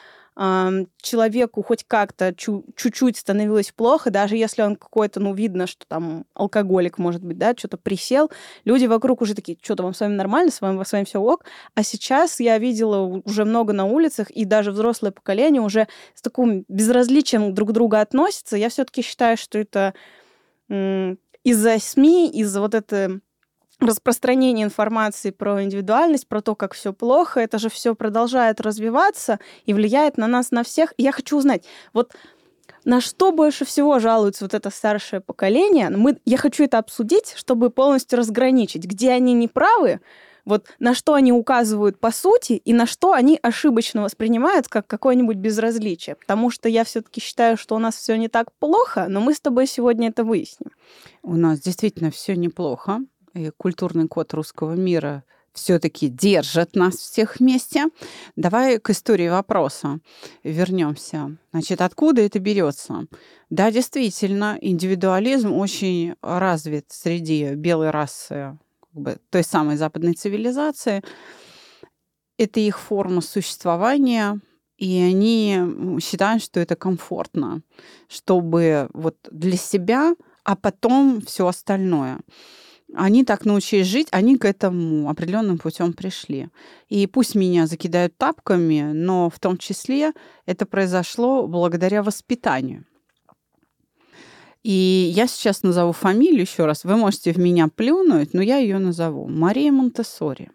человеку 1.01 1.63
хоть 1.63 1.83
как-то 1.83 2.31
чуть-чуть 2.35 3.17
становилось 3.17 3.71
плохо, 3.71 4.11
даже 4.11 4.35
если 4.37 4.61
он 4.61 4.75
какой-то, 4.75 5.19
ну, 5.19 5.33
видно, 5.33 5.65
что 5.65 5.87
там 5.87 6.25
алкоголик, 6.35 6.99
может 6.99 7.23
быть, 7.23 7.39
да, 7.39 7.55
что-то 7.57 7.77
присел, 7.77 8.29
люди 8.63 8.85
вокруг 8.85 9.21
уже 9.21 9.33
такие, 9.33 9.57
что-то 9.59 9.81
вам 9.81 9.95
с 9.95 9.99
вами 9.99 10.13
нормально, 10.13 10.51
с 10.51 10.61
вами, 10.61 10.83
с 10.83 10.91
вами 10.91 11.05
все 11.05 11.19
ок. 11.19 11.45
А 11.73 11.81
сейчас 11.81 12.39
я 12.39 12.59
видела 12.59 12.97
уже 13.25 13.45
много 13.45 13.73
на 13.73 13.85
улицах, 13.85 14.29
и 14.29 14.45
даже 14.45 14.71
взрослое 14.71 15.11
поколение 15.11 15.61
уже 15.61 15.87
с 16.13 16.21
таким 16.21 16.65
безразличием 16.67 17.55
друг 17.55 17.69
к 17.69 17.73
другу 17.73 17.95
относится. 17.95 18.57
Я 18.57 18.69
все-таки 18.69 19.01
считаю, 19.01 19.37
что 19.37 19.57
это 19.57 19.95
из-за 21.43 21.79
СМИ, 21.79 22.29
из-за 22.29 22.61
вот 22.61 22.75
этой 22.75 23.21
распространение 23.79 24.65
информации 24.65 25.31
про 25.31 25.63
индивидуальность, 25.63 26.27
про 26.27 26.41
то, 26.41 26.55
как 26.55 26.73
все 26.73 26.93
плохо, 26.93 27.39
это 27.39 27.59
же 27.59 27.69
все 27.69 27.95
продолжает 27.95 28.59
развиваться 28.59 29.39
и 29.65 29.73
влияет 29.73 30.17
на 30.17 30.27
нас, 30.27 30.51
на 30.51 30.63
всех. 30.63 30.93
И 30.97 31.03
я 31.03 31.11
хочу 31.11 31.37
узнать, 31.37 31.63
вот 31.93 32.13
на 32.85 33.01
что 33.01 33.31
больше 33.31 33.65
всего 33.65 33.99
жалуется 33.99 34.45
вот 34.45 34.53
это 34.53 34.69
старшее 34.69 35.19
поколение? 35.19 35.89
Мы, 35.89 36.17
я 36.25 36.37
хочу 36.37 36.63
это 36.63 36.77
обсудить, 36.79 37.33
чтобы 37.35 37.69
полностью 37.69 38.17
разграничить, 38.17 38.85
где 38.85 39.11
они 39.11 39.33
неправы, 39.33 39.99
вот 40.45 40.67
на 40.79 40.93
что 40.93 41.13
они 41.13 41.33
указывают 41.33 41.99
по 41.99 42.11
сути 42.11 42.53
и 42.53 42.73
на 42.73 42.85
что 42.85 43.11
они 43.11 43.37
ошибочно 43.41 44.01
воспринимают 44.01 44.69
как 44.69 44.87
какое-нибудь 44.87 45.35
безразличие. 45.35 46.15
Потому 46.15 46.49
что 46.49 46.69
я 46.69 46.85
все-таки 46.85 47.19
считаю, 47.19 47.57
что 47.57 47.75
у 47.75 47.79
нас 47.79 47.97
все 47.97 48.15
не 48.15 48.29
так 48.29 48.53
плохо, 48.53 49.07
но 49.09 49.19
мы 49.19 49.33
с 49.33 49.41
тобой 49.41 49.67
сегодня 49.67 50.07
это 50.07 50.23
выясним. 50.23 50.71
У 51.21 51.35
нас 51.35 51.59
действительно 51.59 52.09
все 52.09 52.37
неплохо 52.37 53.01
и 53.37 53.51
культурный 53.51 54.07
код 54.07 54.33
русского 54.33 54.73
мира 54.73 55.23
все-таки 55.57 56.07
держит 56.07 56.75
нас 56.75 56.95
всех 56.95 57.39
вместе. 57.39 57.87
Давай 58.35 58.79
к 58.79 58.89
истории 58.89 59.27
вопроса 59.27 59.99
вернемся. 60.43 61.35
Значит, 61.51 61.81
откуда 61.81 62.21
это 62.21 62.39
берется? 62.39 63.07
Да, 63.49 63.71
действительно, 63.71 64.57
индивидуализм 64.61 65.51
очень 65.53 66.15
развит 66.21 66.85
среди 66.89 67.55
белой 67.55 67.89
расы, 67.89 68.57
как 68.81 69.01
бы, 69.01 69.17
той 69.29 69.43
самой 69.43 69.77
западной 69.77 70.13
цивилизации. 70.13 71.03
Это 72.37 72.59
их 72.59 72.79
форма 72.79 73.21
существования, 73.21 74.39
и 74.77 74.99
они 74.99 75.99
считают, 75.99 76.43
что 76.43 76.59
это 76.59 76.75
комфортно, 76.75 77.63
чтобы 78.07 78.89
вот 78.93 79.17
для 79.31 79.57
себя, 79.57 80.15
а 80.43 80.55
потом 80.55 81.21
все 81.21 81.47
остальное 81.47 82.19
они 82.93 83.25
так 83.25 83.45
научились 83.45 83.87
жить, 83.87 84.07
они 84.11 84.37
к 84.37 84.45
этому 84.45 85.09
определенным 85.09 85.57
путем 85.57 85.93
пришли. 85.93 86.49
И 86.87 87.05
пусть 87.07 87.35
меня 87.35 87.67
закидают 87.67 88.17
тапками, 88.17 88.91
но 88.93 89.29
в 89.29 89.39
том 89.39 89.57
числе 89.57 90.13
это 90.45 90.65
произошло 90.65 91.47
благодаря 91.47 92.01
воспитанию. 92.01 92.85
И 94.63 95.11
я 95.15 95.27
сейчас 95.27 95.63
назову 95.63 95.91
фамилию 95.91 96.41
еще 96.41 96.65
раз. 96.65 96.83
Вы 96.83 96.97
можете 96.97 97.31
в 97.31 97.37
меня 97.37 97.67
плюнуть, 97.73 98.33
но 98.33 98.41
я 98.41 98.57
ее 98.57 98.79
назову. 98.79 99.27
Мария 99.27 99.71
Монтессори. 99.71 100.51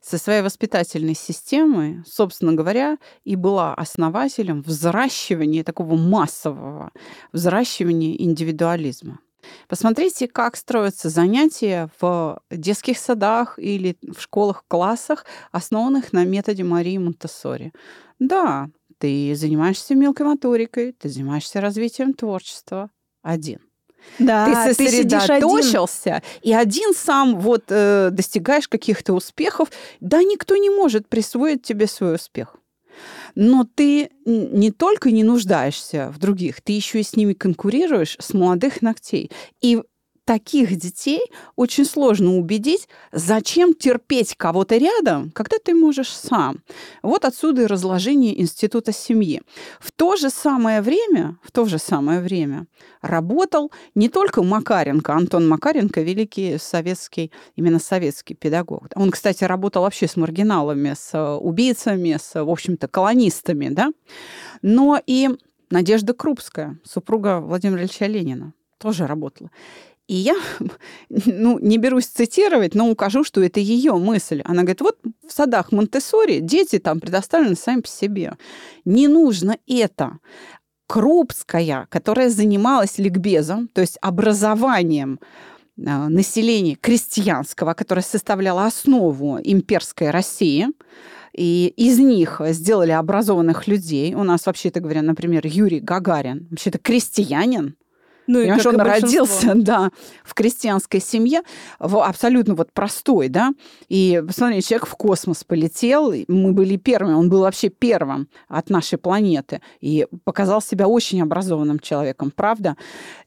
Со 0.00 0.18
своей 0.18 0.42
воспитательной 0.42 1.14
системой, 1.14 2.02
собственно 2.06 2.52
говоря, 2.52 2.98
и 3.24 3.36
была 3.36 3.74
основателем 3.74 4.60
взращивания 4.62 5.64
такого 5.64 5.96
массового 5.96 6.92
взращивания 7.32 8.16
индивидуализма. 8.16 9.20
Посмотрите, 9.68 10.28
как 10.28 10.56
строятся 10.56 11.08
занятия 11.08 11.90
в 12.00 12.40
детских 12.50 12.98
садах 12.98 13.58
или 13.58 13.96
в 14.02 14.20
школах, 14.20 14.64
классах, 14.68 15.24
основанных 15.52 16.12
на 16.12 16.24
методе 16.24 16.64
Марии 16.64 16.98
Монтессори. 16.98 17.72
Да, 18.18 18.68
ты 18.98 19.34
занимаешься 19.34 19.94
мелкой 19.94 20.26
моторикой, 20.26 20.92
ты 20.92 21.08
занимаешься 21.08 21.60
развитием 21.60 22.14
творчества 22.14 22.90
один. 23.22 23.60
Да, 24.18 24.46
ты 24.66 24.74
сосредоточился, 24.74 26.04
ты 26.04 26.10
один. 26.10 26.22
и 26.42 26.52
один 26.52 26.94
сам 26.94 27.38
вот 27.38 27.64
э, 27.68 28.10
достигаешь 28.12 28.68
каких-то 28.68 29.14
успехов. 29.14 29.70
Да, 30.00 30.22
никто 30.22 30.56
не 30.56 30.68
может 30.68 31.08
присвоить 31.08 31.62
тебе 31.62 31.86
свой 31.86 32.16
успех 32.16 32.56
но 33.34 33.66
ты 33.74 34.10
не 34.24 34.70
только 34.70 35.10
не 35.10 35.24
нуждаешься 35.24 36.10
в 36.14 36.18
других, 36.18 36.60
ты 36.60 36.72
еще 36.72 37.00
и 37.00 37.02
с 37.02 37.16
ними 37.16 37.32
конкурируешь 37.32 38.16
с 38.20 38.34
молодых 38.34 38.82
ногтей. 38.82 39.30
И 39.60 39.80
таких 40.24 40.76
детей 40.76 41.20
очень 41.56 41.84
сложно 41.84 42.36
убедить, 42.36 42.88
зачем 43.12 43.74
терпеть 43.74 44.34
кого-то 44.36 44.76
рядом, 44.76 45.30
когда 45.30 45.58
ты 45.62 45.74
можешь 45.74 46.10
сам. 46.10 46.62
Вот 47.02 47.24
отсюда 47.24 47.62
и 47.62 47.66
разложение 47.66 48.40
института 48.40 48.92
семьи. 48.92 49.42
В 49.80 49.92
то 49.92 50.16
же 50.16 50.30
самое 50.30 50.80
время, 50.80 51.38
в 51.42 51.52
то 51.52 51.64
же 51.66 51.78
самое 51.78 52.20
время 52.20 52.66
работал 53.02 53.70
не 53.94 54.08
только 54.08 54.42
Макаренко, 54.42 55.12
Антон 55.12 55.48
Макаренко, 55.48 56.00
великий 56.00 56.58
советский, 56.58 57.30
именно 57.56 57.78
советский 57.78 58.34
педагог. 58.34 58.88
Он, 58.94 59.10
кстати, 59.10 59.44
работал 59.44 59.82
вообще 59.82 60.08
с 60.08 60.16
маргиналами, 60.16 60.94
с 60.98 61.36
убийцами, 61.38 62.18
с, 62.20 62.42
в 62.42 62.50
общем-то, 62.50 62.88
колонистами, 62.88 63.68
да? 63.68 63.92
Но 64.62 65.00
и 65.06 65.28
Надежда 65.70 66.14
Крупская, 66.14 66.78
супруга 66.84 67.40
Владимира 67.40 67.80
Ильича 67.82 68.06
Ленина, 68.06 68.52
тоже 68.78 69.06
работала. 69.06 69.50
И 70.06 70.14
я, 70.14 70.36
ну, 71.08 71.58
не 71.58 71.78
берусь 71.78 72.06
цитировать, 72.06 72.74
но 72.74 72.90
укажу, 72.90 73.24
что 73.24 73.42
это 73.42 73.60
ее 73.60 73.94
мысль. 73.94 74.42
Она 74.44 74.62
говорит, 74.62 74.80
вот 74.80 74.98
в 75.26 75.32
садах 75.32 75.72
Монтессори 75.72 76.40
дети 76.40 76.78
там 76.78 77.00
предоставлены 77.00 77.56
сами 77.56 77.80
по 77.80 77.88
себе. 77.88 78.34
Не 78.84 79.08
нужно 79.08 79.58
это. 79.66 80.18
Крупская, 80.86 81.86
которая 81.88 82.28
занималась 82.28 82.98
ликбезом, 82.98 83.68
то 83.68 83.80
есть 83.80 83.96
образованием 84.02 85.18
а, 85.78 86.10
населения 86.10 86.76
крестьянского, 86.76 87.72
которое 87.72 88.02
составляло 88.02 88.66
основу 88.66 89.38
имперской 89.42 90.10
России, 90.10 90.68
и 91.32 91.72
из 91.76 91.98
них 91.98 92.40
сделали 92.50 92.92
образованных 92.92 93.66
людей. 93.66 94.14
У 94.14 94.22
нас, 94.22 94.44
вообще-то 94.44 94.80
говоря, 94.80 95.00
например, 95.00 95.46
Юрий 95.46 95.80
Гагарин, 95.80 96.48
вообще-то 96.50 96.78
крестьянин, 96.78 97.76
ну, 98.26 98.40
и 98.40 98.44
Понимаешь, 98.44 98.66
он 98.66 98.80
родился, 98.80 99.52
да, 99.54 99.90
в 100.24 100.34
крестьянской 100.34 101.00
семье, 101.00 101.42
в 101.78 102.02
абсолютно 102.02 102.54
вот 102.54 102.72
простой, 102.72 103.28
да, 103.28 103.52
и, 103.88 104.22
посмотри, 104.26 104.62
человек 104.62 104.86
в 104.86 104.94
космос 104.96 105.44
полетел, 105.44 106.12
мы 106.28 106.52
были 106.52 106.76
первыми, 106.76 107.14
он 107.14 107.28
был 107.28 107.40
вообще 107.40 107.68
первым 107.68 108.28
от 108.48 108.70
нашей 108.70 108.98
планеты, 108.98 109.60
и 109.80 110.06
показал 110.24 110.62
себя 110.62 110.88
очень 110.88 111.22
образованным 111.22 111.78
человеком, 111.78 112.32
правда, 112.34 112.76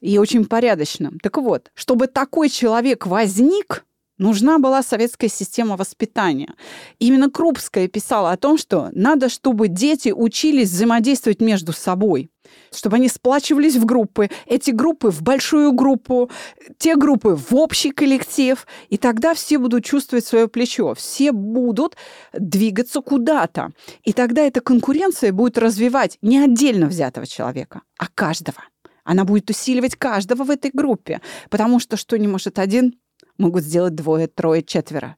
и 0.00 0.18
очень 0.18 0.44
порядочным. 0.44 1.18
Так 1.20 1.38
вот, 1.38 1.70
чтобы 1.74 2.06
такой 2.06 2.48
человек 2.48 3.06
возник, 3.06 3.84
Нужна 4.18 4.58
была 4.58 4.82
советская 4.82 5.30
система 5.30 5.76
воспитания. 5.76 6.54
Именно 6.98 7.30
Крупская 7.30 7.88
писала 7.88 8.32
о 8.32 8.36
том, 8.36 8.58
что 8.58 8.90
надо, 8.92 9.28
чтобы 9.28 9.68
дети 9.68 10.10
учились 10.10 10.70
взаимодействовать 10.70 11.40
между 11.40 11.72
собой 11.72 12.30
чтобы 12.72 12.96
они 12.96 13.08
сплачивались 13.08 13.76
в 13.76 13.84
группы, 13.84 14.30
эти 14.46 14.70
группы 14.70 15.10
в 15.10 15.22
большую 15.22 15.72
группу, 15.72 16.30
те 16.78 16.96
группы 16.96 17.34
в 17.34 17.54
общий 17.54 17.90
коллектив, 17.90 18.66
и 18.88 18.96
тогда 18.96 19.34
все 19.34 19.58
будут 19.58 19.84
чувствовать 19.84 20.26
свое 20.26 20.48
плечо, 20.48 20.94
все 20.94 21.32
будут 21.32 21.96
двигаться 22.32 23.00
куда-то. 23.00 23.72
И 24.02 24.12
тогда 24.12 24.42
эта 24.42 24.60
конкуренция 24.60 25.32
будет 25.32 25.58
развивать 25.58 26.18
не 26.22 26.38
отдельно 26.38 26.86
взятого 26.86 27.26
человека, 27.26 27.82
а 27.98 28.06
каждого. 28.14 28.62
Она 29.04 29.24
будет 29.24 29.48
усиливать 29.48 29.96
каждого 29.96 30.44
в 30.44 30.50
этой 30.50 30.70
группе, 30.72 31.20
потому 31.48 31.80
что 31.80 31.96
что 31.96 32.18
не 32.18 32.28
может 32.28 32.58
один, 32.58 32.94
могут 33.38 33.64
сделать 33.64 33.94
двое, 33.94 34.26
трое, 34.26 34.62
четверо. 34.62 35.16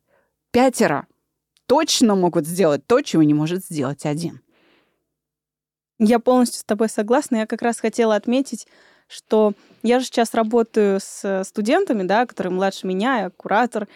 Пятеро 0.53 1.07
точно 1.67 2.15
могут 2.15 2.47
сделать 2.47 2.87
то, 2.87 3.01
чего 3.01 3.23
не 3.23 3.35
может 3.35 3.65
сделать 3.65 4.05
один. 4.05 4.41
Я 5.99 6.19
полностью 6.19 6.61
с 6.61 6.65
тобой 6.65 6.89
согласна. 6.89 7.37
Я 7.37 7.47
как 7.47 7.63
раз 7.63 7.79
хотела 7.79 8.15
отметить, 8.15 8.67
что 9.07 9.53
я 9.83 10.01
же 10.01 10.07
сейчас 10.07 10.35
работаю 10.35 10.99
с 11.01 11.43
студентами, 11.45 12.05
да, 12.05 12.27
которые 12.27 12.53
младше 12.53 12.87
меня, 12.87 13.21
я 13.21 13.31
куратор, 13.31 13.89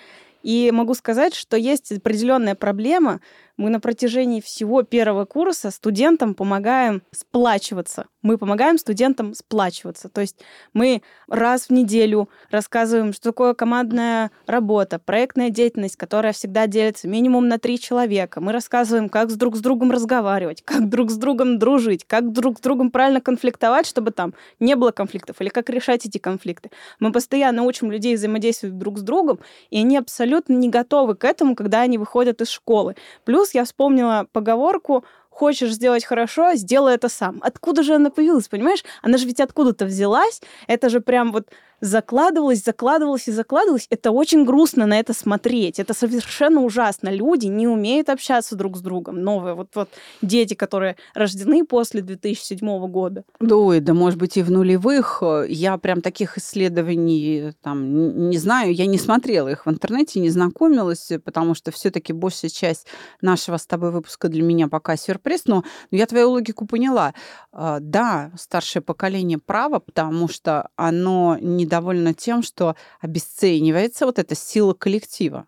и 0.42 0.70
могу 0.70 0.94
сказать, 0.94 1.34
что 1.34 1.56
есть 1.56 1.90
определенная 1.90 2.54
проблема 2.54 3.20
мы 3.56 3.70
на 3.70 3.80
протяжении 3.80 4.40
всего 4.40 4.82
первого 4.82 5.24
курса 5.24 5.70
студентам 5.70 6.34
помогаем 6.34 7.02
сплачиваться. 7.12 8.06
Мы 8.22 8.38
помогаем 8.38 8.78
студентам 8.78 9.34
сплачиваться. 9.34 10.08
То 10.08 10.22
есть 10.22 10.38
мы 10.72 11.02
раз 11.28 11.66
в 11.66 11.70
неделю 11.70 12.28
рассказываем, 12.50 13.12
что 13.12 13.30
такое 13.30 13.54
командная 13.54 14.30
работа, 14.46 14.98
проектная 14.98 15.50
деятельность, 15.50 15.96
которая 15.96 16.32
всегда 16.32 16.66
делится 16.66 17.06
минимум 17.06 17.48
на 17.48 17.58
три 17.58 17.78
человека. 17.78 18.40
Мы 18.40 18.52
рассказываем, 18.52 19.08
как 19.08 19.30
с 19.30 19.34
друг 19.34 19.56
с 19.56 19.60
другом 19.60 19.92
разговаривать, 19.92 20.62
как 20.64 20.88
друг 20.88 21.10
с 21.10 21.16
другом 21.16 21.58
дружить, 21.58 22.04
как 22.06 22.32
друг 22.32 22.58
с 22.58 22.60
другом 22.60 22.90
правильно 22.90 23.20
конфликтовать, 23.20 23.86
чтобы 23.86 24.10
там 24.10 24.34
не 24.58 24.74
было 24.74 24.90
конфликтов, 24.90 25.40
или 25.40 25.50
как 25.50 25.68
решать 25.68 26.06
эти 26.06 26.18
конфликты. 26.18 26.70
Мы 26.98 27.12
постоянно 27.12 27.62
учим 27.62 27.92
людей 27.92 28.16
взаимодействовать 28.16 28.78
друг 28.78 28.98
с 28.98 29.02
другом, 29.02 29.38
и 29.70 29.78
они 29.78 29.98
абсолютно 29.98 30.54
не 30.54 30.70
готовы 30.70 31.14
к 31.14 31.24
этому, 31.24 31.54
когда 31.54 31.82
они 31.82 31.98
выходят 31.98 32.40
из 32.40 32.48
школы. 32.48 32.96
Плюс 33.24 33.43
Плюс 33.44 33.54
я 33.54 33.64
вспомнила 33.64 34.26
поговорку 34.32 35.04
хочешь 35.34 35.72
сделать 35.72 36.04
хорошо, 36.04 36.54
сделай 36.54 36.94
это 36.94 37.08
сам. 37.08 37.40
Откуда 37.42 37.82
же 37.82 37.94
она 37.94 38.10
появилась, 38.10 38.48
понимаешь? 38.48 38.84
Она 39.02 39.18
же 39.18 39.26
ведь 39.26 39.40
откуда-то 39.40 39.84
взялась. 39.84 40.40
Это 40.68 40.88
же 40.88 41.00
прям 41.00 41.32
вот 41.32 41.48
закладывалось, 41.80 42.64
закладывалось 42.64 43.28
и 43.28 43.32
закладывалось. 43.32 43.86
Это 43.90 44.10
очень 44.10 44.44
грустно 44.44 44.86
на 44.86 44.98
это 44.98 45.12
смотреть. 45.12 45.78
Это 45.78 45.92
совершенно 45.92 46.62
ужасно. 46.62 47.10
Люди 47.10 47.46
не 47.46 47.68
умеют 47.68 48.08
общаться 48.08 48.56
друг 48.56 48.76
с 48.76 48.80
другом. 48.80 49.22
Новые 49.22 49.54
вот, 49.54 49.68
вот 49.74 49.90
дети, 50.22 50.54
которые 50.54 50.96
рождены 51.14 51.64
после 51.64 52.00
2007 52.00 52.86
года. 52.86 53.24
Да, 53.40 53.56
ой, 53.56 53.80
да, 53.80 53.92
может 53.92 54.18
быть, 54.18 54.36
и 54.36 54.42
в 54.42 54.50
нулевых. 54.50 55.22
Я 55.48 55.76
прям 55.76 56.00
таких 56.00 56.38
исследований 56.38 57.52
там 57.60 58.30
не 58.30 58.38
знаю. 58.38 58.72
Я 58.72 58.86
не 58.86 58.98
смотрела 58.98 59.48
их 59.48 59.66
в 59.66 59.70
интернете, 59.70 60.20
не 60.20 60.30
знакомилась, 60.30 61.10
потому 61.24 61.54
что 61.54 61.70
все 61.70 61.90
таки 61.90 62.12
большая 62.12 62.50
часть 62.50 62.86
нашего 63.20 63.58
с 63.58 63.66
тобой 63.66 63.90
выпуска 63.90 64.28
для 64.28 64.42
меня 64.42 64.68
пока 64.68 64.96
сюрприз. 64.96 65.23
Но 65.46 65.64
я 65.90 66.06
твою 66.06 66.30
логику 66.30 66.66
поняла. 66.66 67.14
А, 67.52 67.80
да, 67.80 68.30
старшее 68.38 68.82
поколение 68.82 69.38
право, 69.38 69.80
потому 69.80 70.28
что 70.28 70.68
оно 70.76 71.36
не 71.40 71.64
недовольна 71.64 72.14
тем, 72.14 72.42
что 72.42 72.76
обесценивается 73.00 74.06
вот 74.06 74.18
эта 74.18 74.34
сила 74.34 74.74
коллектива. 74.74 75.46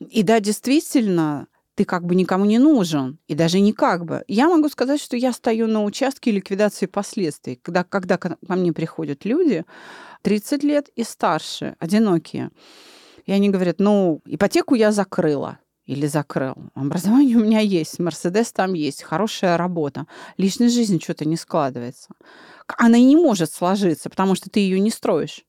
И 0.00 0.22
да, 0.22 0.40
действительно, 0.40 1.48
ты 1.74 1.84
как 1.84 2.04
бы 2.04 2.14
никому 2.14 2.44
не 2.44 2.58
нужен, 2.58 3.18
и 3.28 3.34
даже 3.34 3.60
не 3.60 3.72
как 3.72 4.04
бы. 4.04 4.24
Я 4.28 4.48
могу 4.48 4.68
сказать, 4.68 5.00
что 5.00 5.16
я 5.16 5.32
стою 5.32 5.66
на 5.66 5.84
участке 5.84 6.30
ликвидации 6.30 6.86
последствий, 6.86 7.56
когда, 7.62 7.84
когда 7.84 8.16
ко 8.16 8.36
мне 8.48 8.72
приходят 8.72 9.24
люди 9.24 9.64
30 10.22 10.64
лет 10.64 10.88
и 10.96 11.04
старше, 11.04 11.76
одинокие, 11.78 12.50
и 13.26 13.32
они 13.32 13.50
говорят, 13.50 13.76
ну, 13.78 14.20
ипотеку 14.26 14.74
я 14.74 14.92
закрыла, 14.92 15.58
или 15.86 16.06
закрыл. 16.06 16.54
Образование 16.74 17.36
у 17.38 17.44
меня 17.44 17.60
есть, 17.60 17.98
Мерседес 17.98 18.52
там 18.52 18.74
есть, 18.74 19.02
хорошая 19.02 19.56
работа. 19.56 20.06
Личная 20.36 20.68
жизнь 20.68 21.00
что-то 21.00 21.24
не 21.24 21.36
складывается 21.36 22.08
она 22.78 22.98
и 22.98 23.04
не 23.04 23.16
может 23.16 23.52
сложиться, 23.52 24.10
потому 24.10 24.34
что 24.34 24.50
ты 24.50 24.60
ее 24.60 24.80
не 24.80 24.90
строишь. 24.90 25.44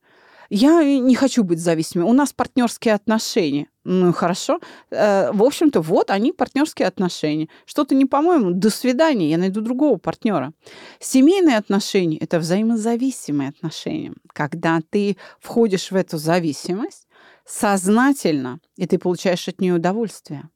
Я 0.49 0.83
не 0.83 1.15
хочу 1.15 1.43
быть 1.43 1.59
зависимой. 1.59 2.03
У 2.03 2.13
нас 2.13 2.31
партнерские 2.31 2.93
отношения. 2.93 3.67
Ну, 3.85 4.13
хорошо. 4.13 4.59
Э, 4.91 5.31
в 5.31 5.41
общем-то, 5.41 5.81
вот 5.81 6.11
они 6.11 6.31
партнерские 6.31 6.87
отношения. 6.87 7.47
Что-то 7.65 7.95
не 7.95 8.05
по-моему, 8.05 8.51
до 8.51 8.69
свидания, 8.69 9.29
я 9.31 9.37
найду 9.37 9.61
другого 9.61 9.97
партнера. 9.97 10.53
Семейные 10.99 11.57
отношения– 11.57 12.17
это 12.19 12.39
взаимозависимые 12.39 13.49
отношения. 13.49 14.13
Когда 14.31 14.79
ты 14.87 15.17
входишь 15.39 15.89
в 15.89 15.95
эту 15.95 16.17
зависимость 16.17 17.02
сознательно, 17.45 18.59
и 18.75 18.85
ты 18.85 18.97
получаешь 18.97 19.47
от 19.47 19.59
нее 19.59 19.73
удовольствие. 19.73 20.49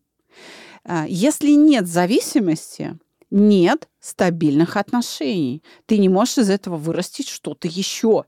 Э, 0.83 1.05
если 1.07 1.51
нет 1.51 1.87
зависимости, 1.87 2.97
нет 3.29 3.89
стабильных 3.99 4.77
отношений. 4.77 5.63
Ты 5.85 5.97
не 5.97 6.09
можешь 6.09 6.37
из 6.37 6.49
этого 6.49 6.77
вырастить 6.77 7.27
что-то 7.27 7.67
еще. 7.67 8.25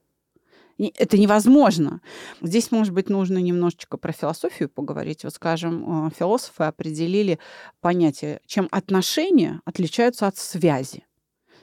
Это 0.77 1.17
невозможно. 1.17 2.01
Здесь, 2.41 2.71
может 2.71 2.93
быть, 2.93 3.09
нужно 3.09 3.37
немножечко 3.37 3.97
про 3.97 4.13
философию 4.13 4.69
поговорить. 4.69 5.23
Вот, 5.23 5.33
скажем, 5.33 6.07
э, 6.07 6.11
философы 6.17 6.63
определили 6.63 7.39
понятие, 7.81 8.39
чем 8.45 8.67
отношения 8.71 9.61
отличаются 9.65 10.27
от 10.27 10.37
связи. 10.37 11.05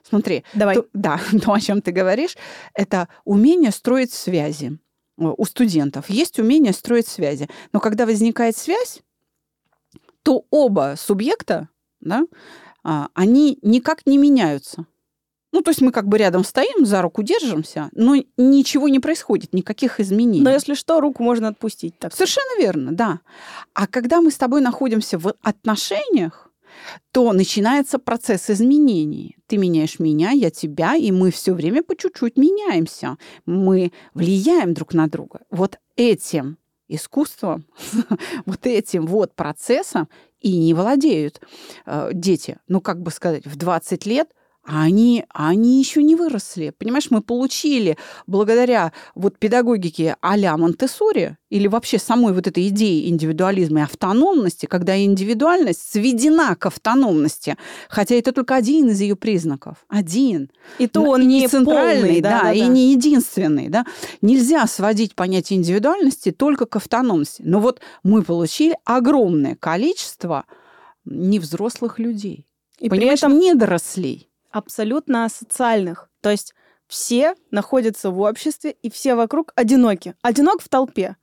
Смотри, 0.03 0.45
Давай. 0.55 0.77
То, 0.77 0.87
да, 0.93 1.21
то, 1.43 1.53
о 1.53 1.61
чем 1.61 1.81
ты 1.81 1.93
говоришь, 1.93 2.37
это 2.75 3.09
умение 3.25 3.71
строить 3.71 4.13
связи. 4.13 4.79
У 5.17 5.45
студентов 5.45 6.11
есть 6.11 6.39
умение 6.39 6.73
строить 6.73 7.09
связи. 7.09 7.49
Но 7.73 7.81
когда 7.81 8.05
возникает 8.07 8.57
связь, 8.57 9.01
то 10.23 10.45
оба 10.51 10.95
субъекта 10.99 11.69
да, 12.01 12.25
а, 12.83 13.09
они 13.15 13.59
никак 13.63 14.07
не 14.07 14.19
меняются. 14.19 14.87
Ну, 15.53 15.63
то 15.63 15.71
есть 15.71 15.81
мы 15.81 15.91
как 15.91 16.07
бы 16.07 16.19
рядом 16.19 16.45
стоим, 16.45 16.85
за 16.85 17.01
руку 17.01 17.23
держимся, 17.23 17.89
но 17.93 18.17
ничего 18.37 18.89
не 18.89 19.01
происходит, 19.01 19.53
никаких 19.55 20.01
изменений. 20.01 20.43
Но 20.43 20.51
если 20.51 20.75
что, 20.75 21.01
руку 21.01 21.23
можно 21.23 21.49
отпустить. 21.49 21.99
Так 21.99 22.13
Совершенно 22.13 22.61
верно, 22.61 22.93
да. 22.93 23.21
А 23.73 23.87
когда 23.87 24.21
мы 24.21 24.31
с 24.31 24.37
тобой 24.37 24.61
находимся 24.61 25.19
в 25.19 25.35
отношениях, 25.43 26.46
то 27.13 27.33
начинается 27.33 27.99
процесс 27.99 28.51
изменений. 28.51 29.37
Ты 29.47 29.57
меняешь 29.57 29.99
меня, 29.99 30.31
я 30.31 30.51
тебя, 30.51 30.97
и 30.97 31.11
мы 31.13 31.31
все 31.31 31.53
время 31.53 31.83
по 31.83 31.97
чуть-чуть 31.97 32.37
меняемся. 32.37 33.17
Мы 33.47 33.93
влияем 34.15 34.75
друг 34.75 34.95
на 34.95 35.09
друга. 35.09 35.41
Вот 35.51 35.79
этим 35.97 36.59
искусством, 36.89 37.67
вот 38.47 38.67
этим 38.67 39.07
вот 39.07 39.35
процессом 39.35 40.09
и 40.41 40.57
не 40.59 40.75
владеют 40.75 41.41
э, 41.85 42.11
дети. 42.13 42.59
Ну, 42.69 42.81
как 42.81 43.03
бы 43.03 43.11
сказать, 43.11 43.47
в 43.47 43.57
20 43.57 44.07
лет 44.07 44.29
а 44.67 44.83
они, 44.83 45.25
а 45.33 45.51
они 45.51 45.79
еще 45.79 46.03
не 46.03 46.17
выросли. 46.17 46.75
Понимаешь, 46.77 47.07
мы 47.11 47.23
получили 47.23 47.97
благодаря 48.27 48.93
вот 49.15 49.39
педагогике 49.39 50.17
а-ля 50.21 50.57
Монтессори 50.57 51.37
или 51.51 51.69
вообще 51.69 52.01
самой 52.01 52.33
вот 52.33 52.49
этой 52.49 52.67
идеи 52.69 53.09
индивидуализма 53.09 53.81
и 53.81 53.83
автономности, 53.85 54.67
когда 54.67 55.01
индивидуальность 55.01 55.93
сведена 55.93 56.57
к 56.57 56.67
автономности, 56.67 57.57
хотя 57.89 58.17
это 58.17 58.33
только 58.33 58.57
один 58.57 58.89
из 58.89 59.01
ее 59.01 59.15
признаков. 59.15 59.77
Один. 59.89 60.51
И 60.79 60.89
то 60.89 61.03
он 61.03 61.29
не 61.29 61.47
центральный, 61.47 62.01
полный, 62.01 62.21
да, 62.21 62.31
да, 62.31 62.43
да, 62.43 62.53
и 62.53 62.61
да. 62.61 62.67
не 62.67 62.93
единственный. 62.93 63.69
Да? 63.69 63.87
Нельзя 64.21 64.67
сводить 64.67 65.15
понятие 65.15 65.61
индивидуальности 65.61 66.33
только 66.33 66.67
к 66.67 66.75
автономности. 66.75 67.43
Но 67.45 67.61
вот 67.61 67.81
мы 68.03 68.25
получили 68.25 68.75
огромное 68.85 69.55
количество 69.55 70.45
невзрослых 71.05 72.01
людей. 72.01 72.47
И 72.81 72.89
Понимаешь, 72.89 73.21
при 73.21 73.29
этом 73.29 73.39
недорослей 73.39 74.29
абсолютно 74.57 75.29
социальных. 75.29 76.09
То 76.21 76.31
есть 76.31 76.55
все 76.87 77.35
находятся 77.51 78.11
в 78.11 78.21
обществе, 78.21 78.75
и 78.83 78.91
все 78.91 79.15
вокруг 79.15 79.53
одиноки. 79.55 80.15
Одинок 80.23 80.63
в 80.63 80.69
толпе. 80.69 81.17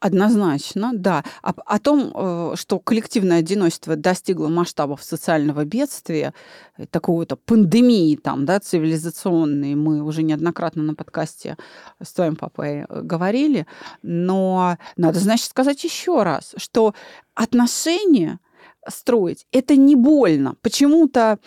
Однозначно, 0.00 0.90
да. 0.92 1.24
О, 1.40 1.52
о 1.64 1.78
том, 1.78 2.12
э, 2.14 2.56
что 2.56 2.78
коллективное 2.78 3.38
одиночество 3.38 3.96
достигло 3.96 4.48
масштабов 4.48 5.02
социального 5.02 5.64
бедствия, 5.64 6.34
э, 6.76 6.84
такого-то 6.86 7.36
пандемии 7.36 8.16
там, 8.16 8.44
да, 8.44 8.60
цивилизационной, 8.60 9.76
мы 9.76 10.02
уже 10.02 10.22
неоднократно 10.22 10.82
на 10.82 10.94
подкасте 10.94 11.56
с 12.02 12.12
твоим 12.12 12.36
папой 12.36 12.84
э, 12.86 13.00
говорили. 13.00 13.66
Но 14.02 14.76
надо, 14.98 15.20
значит, 15.20 15.48
сказать 15.48 15.82
еще 15.84 16.22
раз, 16.22 16.54
что 16.58 16.94
отношения 17.34 18.40
строить 18.86 19.46
это 19.52 19.76
не 19.76 19.96
больно. 19.96 20.56
Почему-то 20.60 21.38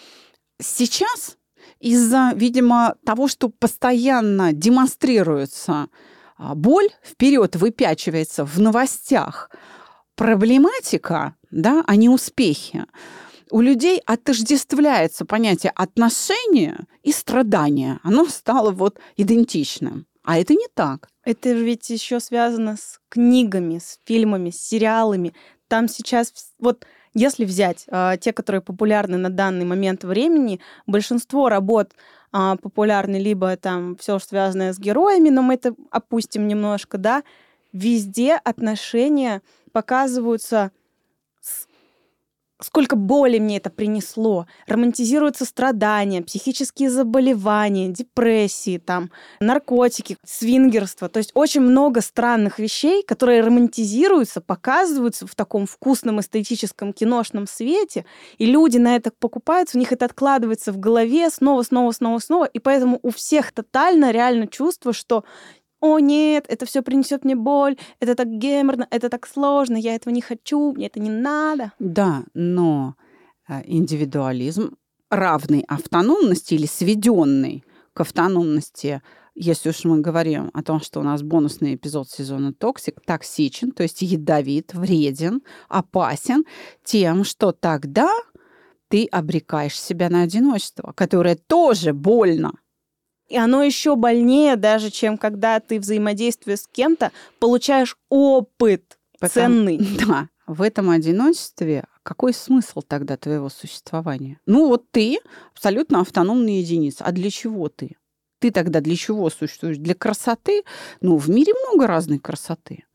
Сейчас 0.59 1.37
из-за, 1.79 2.31
видимо, 2.35 2.95
того, 3.05 3.27
что 3.27 3.49
постоянно 3.49 4.53
демонстрируется 4.53 5.89
а, 6.37 6.55
боль 6.55 6.89
вперед 7.03 7.55
выпячивается 7.55 8.45
в 8.45 8.59
новостях, 8.59 9.51
проблематика, 10.15 11.35
да, 11.51 11.83
а 11.85 11.95
не 11.95 12.09
успехи, 12.09 12.85
у 13.49 13.61
людей 13.61 14.01
отождествляется 14.05 15.25
понятие 15.25 15.71
отношения 15.75 16.87
и 17.03 17.11
страдания. 17.11 17.99
Оно 18.03 18.25
стало 18.25 18.71
вот 18.71 18.99
идентичным. 19.15 20.05
А 20.23 20.37
это 20.37 20.53
не 20.53 20.67
так. 20.73 21.07
Это 21.23 21.53
ведь 21.53 21.89
еще 21.89 22.19
связано 22.19 22.75
с 22.75 22.99
книгами, 23.07 23.77
с 23.77 23.99
фильмами, 24.03 24.49
с 24.49 24.61
сериалами. 24.61 25.33
Там 25.69 25.87
сейчас 25.87 26.33
вот 26.59 26.85
если 27.13 27.45
взять 27.45 27.85
э, 27.87 28.13
те, 28.19 28.33
которые 28.33 28.61
популярны 28.61 29.17
на 29.17 29.29
данный 29.29 29.65
момент 29.65 30.03
времени, 30.03 30.59
большинство 30.85 31.49
работ 31.49 31.93
э, 32.33 32.55
популярны 32.61 33.17
либо 33.17 33.55
там 33.57 33.95
все, 33.97 34.19
что 34.19 34.29
связанное 34.29 34.73
с 34.73 34.79
героями, 34.79 35.29
но 35.29 35.41
мы 35.41 35.55
это 35.55 35.75
опустим 35.91 36.47
немножко, 36.47 36.97
да, 36.97 37.23
везде 37.73 38.35
отношения 38.35 39.41
показываются 39.71 40.71
сколько 42.61 42.95
боли 42.95 43.39
мне 43.39 43.57
это 43.57 43.69
принесло. 43.69 44.47
Романтизируются 44.67 45.45
страдания, 45.45 46.21
психические 46.21 46.89
заболевания, 46.89 47.89
депрессии, 47.89 48.77
там, 48.77 49.11
наркотики, 49.39 50.17
свингерство. 50.25 51.09
То 51.09 51.17
есть 51.17 51.31
очень 51.33 51.61
много 51.61 52.01
странных 52.01 52.59
вещей, 52.59 53.03
которые 53.03 53.41
романтизируются, 53.41 54.41
показываются 54.41 55.27
в 55.27 55.35
таком 55.35 55.67
вкусном 55.67 56.19
эстетическом 56.19 56.93
киношном 56.93 57.47
свете, 57.47 58.05
и 58.37 58.45
люди 58.45 58.77
на 58.77 58.95
это 58.95 59.11
покупаются, 59.11 59.77
у 59.77 59.79
них 59.79 59.91
это 59.91 60.05
откладывается 60.05 60.71
в 60.71 60.77
голове 60.77 61.29
снова, 61.29 61.63
снова, 61.63 61.91
снова, 61.91 62.19
снова, 62.19 62.45
и 62.45 62.59
поэтому 62.59 62.99
у 63.03 63.11
всех 63.11 63.51
тотально 63.51 64.11
реально 64.11 64.47
чувство, 64.47 64.93
что 64.93 65.23
о 65.79 65.99
нет, 65.99 66.45
это 66.47 66.65
все 66.65 66.81
принесет 66.81 67.23
мне 67.23 67.35
боль, 67.35 67.77
это 67.99 68.15
так 68.15 68.27
геморно, 68.27 68.87
это 68.89 69.09
так 69.09 69.27
сложно, 69.27 69.77
я 69.77 69.95
этого 69.95 70.13
не 70.13 70.21
хочу, 70.21 70.73
мне 70.73 70.87
это 70.87 70.99
не 70.99 71.09
надо. 71.09 71.73
Да, 71.79 72.23
но 72.33 72.95
э, 73.47 73.61
индивидуализм 73.65 74.75
равный 75.09 75.63
автономности 75.67 76.55
или 76.55 76.65
сведенный 76.65 77.63
к 77.93 78.01
автономности, 78.01 79.01
если 79.35 79.69
уж 79.69 79.83
мы 79.85 80.01
говорим 80.01 80.49
о 80.53 80.63
том, 80.63 80.81
что 80.81 80.99
у 80.99 81.03
нас 81.03 81.21
бонусный 81.21 81.75
эпизод 81.75 82.09
сезона 82.09 82.53
«Токсик», 82.53 82.99
токсичен, 83.05 83.71
то 83.71 83.83
есть 83.83 84.01
ядовит, 84.01 84.73
вреден, 84.73 85.41
опасен 85.69 86.43
тем, 86.83 87.23
что 87.23 87.51
тогда 87.51 88.09
ты 88.89 89.05
обрекаешь 89.05 89.79
себя 89.79 90.09
на 90.09 90.23
одиночество, 90.23 90.91
которое 90.95 91.35
тоже 91.35 91.93
больно. 91.93 92.53
И 93.27 93.37
оно 93.37 93.63
еще 93.63 93.95
больнее 93.95 94.55
даже, 94.55 94.89
чем 94.89 95.17
когда 95.17 95.59
ты 95.59 95.79
взаимодействуешь 95.79 96.61
с 96.61 96.67
кем-то, 96.67 97.11
получаешь 97.39 97.97
опыт 98.09 98.97
Потому, 99.19 99.33
ценный. 99.33 99.77
Да, 100.07 100.29
в 100.45 100.61
этом 100.61 100.89
одиночестве 100.89 101.85
какой 102.03 102.33
смысл 102.33 102.81
тогда 102.81 103.17
твоего 103.17 103.49
существования? 103.49 104.39
Ну 104.45 104.67
вот 104.67 104.89
ты 104.91 105.19
абсолютно 105.53 105.99
автономная 105.99 106.59
единица. 106.59 107.03
А 107.03 107.11
для 107.11 107.29
чего 107.29 107.67
ты? 107.67 107.97
Ты 108.39 108.51
тогда 108.51 108.79
для 108.79 108.95
чего 108.95 109.29
существуешь? 109.29 109.77
Для 109.77 109.93
красоты? 109.93 110.63
Ну, 111.01 111.17
в 111.17 111.29
мире 111.29 111.53
много 111.53 111.85
разной 111.85 112.19
красоты. 112.19 112.85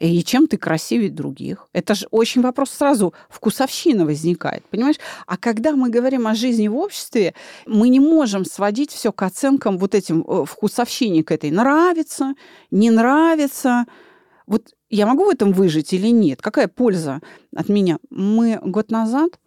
И 0.00 0.24
чем 0.24 0.46
ты 0.48 0.56
красивее 0.56 1.10
других? 1.10 1.68
Это 1.74 1.94
же 1.94 2.06
очень 2.10 2.40
вопрос 2.40 2.70
сразу 2.70 3.12
вкусовщина 3.28 4.06
возникает, 4.06 4.64
понимаешь? 4.70 4.96
А 5.26 5.36
когда 5.36 5.72
мы 5.72 5.90
говорим 5.90 6.26
о 6.26 6.34
жизни 6.34 6.68
в 6.68 6.76
обществе, 6.76 7.34
мы 7.66 7.90
не 7.90 8.00
можем 8.00 8.46
сводить 8.46 8.90
все 8.90 9.12
к 9.12 9.22
оценкам 9.22 9.76
вот 9.76 9.94
этим 9.94 10.24
э, 10.26 10.44
вкусовщине 10.46 11.22
к 11.22 11.30
этой. 11.30 11.50
Нравится, 11.50 12.34
не 12.70 12.90
нравится. 12.90 13.84
Вот 14.46 14.74
я 14.90 15.06
могу 15.06 15.24
в 15.24 15.28
этом 15.28 15.52
выжить 15.52 15.92
или 15.92 16.08
нет? 16.08 16.42
Какая 16.42 16.68
польза 16.68 17.20
от 17.54 17.68
меня? 17.68 17.98
Мы 18.10 18.58
год 18.62 18.90
назад 18.90 19.38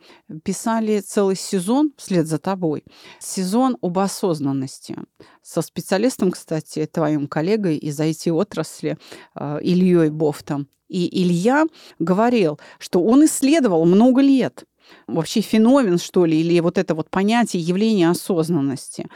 писали 0.44 1.02
целый 1.02 1.36
сезон 1.36 1.92
вслед 1.98 2.28
за 2.28 2.38
тобой. 2.40 2.84
Сезон 3.20 3.78
об 3.82 4.00
осознанности. 4.00 4.96
Со 5.42 5.62
специалистом, 5.62 6.32
кстати, 6.32 6.90
твоим 6.92 7.28
коллегой 7.28 7.78
из 7.78 8.00
IT-отрасли 8.00 8.98
э, 9.36 9.60
Ильей 9.62 10.10
Бофтом. 10.10 10.68
И 10.88 11.24
Илья 11.24 11.66
говорил, 12.00 12.60
что 12.80 13.04
он 13.04 13.26
исследовал 13.26 13.86
много 13.86 14.22
лет 14.22 14.66
вообще 15.08 15.42
феномен, 15.42 15.98
что 15.98 16.26
ли, 16.26 16.40
или 16.40 16.60
вот 16.60 16.78
это 16.78 16.96
вот 16.96 17.10
понятие 17.10 17.62
явления 17.62 18.10
осознанности. 18.10 19.08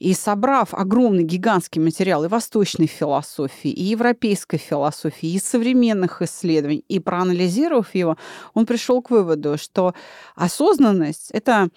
И 0.00 0.14
собрав 0.14 0.72
огромный 0.72 1.24
гигантский 1.24 1.78
материал 1.78 2.24
и 2.24 2.28
восточной 2.28 2.86
философии, 2.86 3.70
и 3.70 3.82
европейской 3.82 4.56
философии, 4.56 5.28
и 5.28 5.38
современных 5.38 6.22
исследований, 6.22 6.82
и 6.88 6.98
проанализировав 6.98 7.94
его, 7.94 8.16
он 8.54 8.64
пришел 8.64 9.02
к 9.02 9.10
выводу, 9.10 9.58
что 9.58 9.94
осознанность— 10.34 11.30
это 11.32 11.68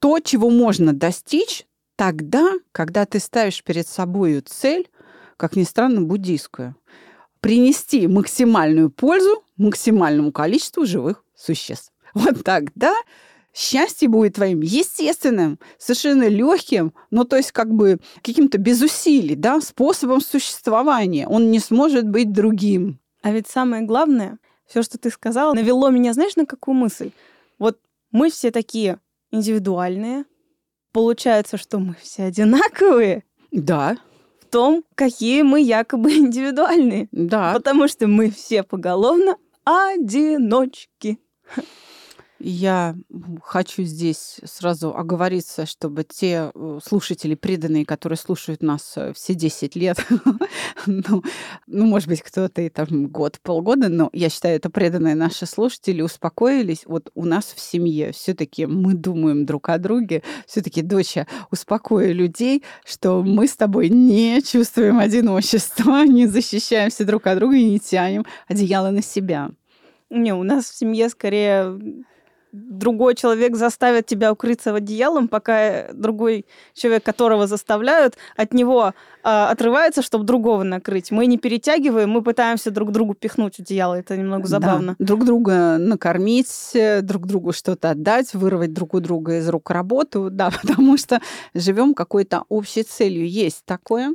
то, 0.00 0.20
чего 0.20 0.50
можно 0.50 0.92
достичь 0.92 1.64
тогда, 1.96 2.52
когда 2.72 3.06
ты 3.06 3.18
ставишь 3.18 3.64
перед 3.64 3.88
собой 3.88 4.40
цель, 4.40 4.90
как 5.38 5.56
ни 5.56 5.62
странно, 5.62 6.02
буддийскую, 6.02 6.76
принести 7.40 8.06
максимальную 8.06 8.90
пользу 8.90 9.42
максимальному 9.56 10.30
количеству 10.30 10.84
живых 10.84 11.24
существ. 11.34 11.90
Вот 12.12 12.44
тогда 12.44 12.92
счастье 13.54 14.08
будет 14.08 14.34
твоим 14.34 14.60
естественным, 14.60 15.58
совершенно 15.78 16.28
легким, 16.28 16.92
но 17.10 17.24
то 17.24 17.36
есть 17.36 17.52
как 17.52 17.72
бы 17.72 17.98
каким-то 18.22 18.58
без 18.58 18.80
усилий, 18.82 19.34
да, 19.34 19.60
способом 19.60 20.20
существования. 20.20 21.26
Он 21.28 21.50
не 21.50 21.58
сможет 21.58 22.08
быть 22.08 22.32
другим. 22.32 22.98
А 23.22 23.30
ведь 23.30 23.46
самое 23.46 23.82
главное, 23.82 24.38
все, 24.66 24.82
что 24.82 24.98
ты 24.98 25.10
сказала, 25.10 25.52
навело 25.54 25.90
меня, 25.90 26.12
знаешь, 26.12 26.36
на 26.36 26.46
какую 26.46 26.74
мысль? 26.74 27.10
Вот 27.58 27.78
мы 28.10 28.30
все 28.30 28.50
такие 28.50 28.98
индивидуальные. 29.30 30.24
Получается, 30.92 31.56
что 31.56 31.78
мы 31.78 31.96
все 32.00 32.24
одинаковые. 32.24 33.24
Да. 33.50 33.96
В 34.40 34.46
том, 34.46 34.84
какие 34.94 35.42
мы 35.42 35.60
якобы 35.60 36.12
индивидуальные. 36.16 37.08
Да. 37.12 37.54
Потому 37.54 37.88
что 37.88 38.06
мы 38.06 38.30
все 38.30 38.62
поголовно 38.62 39.36
одиночки. 39.64 41.18
Я 42.44 42.96
хочу 43.40 43.84
здесь 43.84 44.40
сразу 44.42 44.96
оговориться, 44.96 45.64
чтобы 45.64 46.02
те 46.02 46.50
э, 46.52 46.78
слушатели 46.84 47.36
преданные, 47.36 47.86
которые 47.86 48.16
слушают 48.16 48.64
нас 48.64 48.94
э, 48.96 49.12
все 49.14 49.34
10 49.34 49.76
лет, 49.76 50.04
ну, 50.86 51.22
ну, 51.68 51.86
может 51.86 52.08
быть, 52.08 52.20
кто-то 52.20 52.60
и 52.60 52.68
там 52.68 53.06
год, 53.06 53.38
полгода, 53.44 53.88
но 53.88 54.10
я 54.12 54.28
считаю, 54.28 54.56
это 54.56 54.70
преданные 54.70 55.14
наши 55.14 55.46
слушатели 55.46 56.02
успокоились. 56.02 56.82
Вот 56.84 57.12
у 57.14 57.26
нас 57.26 57.44
в 57.44 57.60
семье 57.60 58.10
все 58.10 58.34
таки 58.34 58.66
мы 58.66 58.94
думаем 58.94 59.46
друг 59.46 59.68
о 59.68 59.78
друге. 59.78 60.24
все 60.44 60.62
таки 60.62 60.82
доча, 60.82 61.28
успокой 61.52 62.12
людей, 62.12 62.64
что 62.84 63.22
мы 63.22 63.46
с 63.46 63.54
тобой 63.54 63.88
не 63.88 64.42
чувствуем 64.42 64.98
одиночества, 64.98 66.02
не 66.06 66.26
защищаемся 66.26 67.04
друг 67.04 67.28
от 67.28 67.38
друга 67.38 67.54
и 67.54 67.70
не 67.70 67.78
тянем 67.78 68.26
одеяло 68.48 68.90
на 68.90 69.00
себя. 69.00 69.52
Не, 70.10 70.34
у 70.34 70.42
нас 70.42 70.64
в 70.64 70.76
семье 70.76 71.08
скорее 71.08 71.78
другой 72.52 73.14
человек 73.14 73.56
заставит 73.56 74.06
тебя 74.06 74.30
укрыться 74.30 74.72
в 74.72 74.76
одеялом, 74.76 75.28
пока 75.28 75.92
другой 75.92 76.46
человек, 76.74 77.02
которого 77.02 77.46
заставляют, 77.46 78.16
от 78.36 78.52
него 78.52 78.92
э, 79.24 79.28
отрывается, 79.28 80.02
чтобы 80.02 80.24
другого 80.24 80.62
накрыть. 80.62 81.10
Мы 81.10 81.26
не 81.26 81.38
перетягиваем, 81.38 82.10
мы 82.10 82.22
пытаемся 82.22 82.70
друг 82.70 82.92
другу 82.92 83.14
пихнуть 83.14 83.58
одеяло. 83.58 83.94
Это 83.94 84.16
немного 84.16 84.46
забавно. 84.46 84.96
Да. 84.98 85.04
Друг 85.06 85.24
друга 85.24 85.78
накормить, 85.78 86.76
друг 87.02 87.26
другу 87.26 87.52
что-то 87.52 87.90
отдать, 87.90 88.34
вырвать 88.34 88.74
друг 88.74 88.94
у 88.94 89.00
друга 89.00 89.38
из 89.38 89.48
рук 89.48 89.70
работу, 89.70 90.28
да, 90.30 90.50
потому 90.50 90.98
что 90.98 91.20
живем 91.54 91.94
какой-то 91.94 92.44
общей 92.48 92.82
целью. 92.82 93.28
Есть 93.28 93.64
такое. 93.64 94.14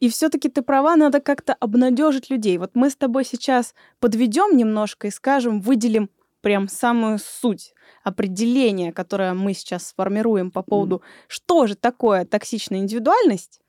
И 0.00 0.08
все-таки 0.08 0.48
ты 0.48 0.62
права, 0.62 0.94
надо 0.96 1.20
как-то 1.20 1.54
обнадежить 1.54 2.30
людей. 2.30 2.58
Вот 2.58 2.70
мы 2.74 2.90
с 2.90 2.94
тобой 2.94 3.24
сейчас 3.24 3.74
подведем 3.98 4.56
немножко 4.56 5.08
и 5.08 5.10
скажем, 5.10 5.60
выделим 5.60 6.08
прям 6.40 6.68
самую 6.68 7.18
суть 7.18 7.74
определения, 8.02 8.92
которое 8.92 9.34
мы 9.34 9.54
сейчас 9.54 9.88
сформируем 9.88 10.50
по 10.50 10.62
поводу, 10.62 10.96
mm. 10.96 11.02
что 11.28 11.66
же 11.66 11.74
такое 11.74 12.24
токсичная 12.24 12.78
индивидуальность, 12.78 13.60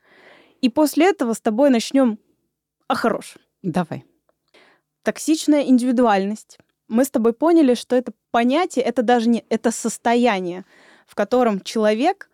и 0.61 0.69
после 0.69 1.09
этого 1.09 1.33
с 1.33 1.41
тобой 1.41 1.69
начнем 1.69 2.19
о 2.87 2.95
хорошем. 2.95 3.41
Давай. 3.61 4.05
Токсичная 5.03 5.63
индивидуальность. 5.63 6.57
Мы 6.87 7.05
с 7.05 7.09
тобой 7.09 7.33
поняли, 7.33 7.75
что 7.75 7.95
это 7.95 8.13
понятие, 8.31 8.83
это 8.83 9.03
даже 9.03 9.29
не 9.29 9.45
это 9.49 9.71
состояние, 9.71 10.65
в 11.05 11.15
котором 11.15 11.61
человек 11.61 12.29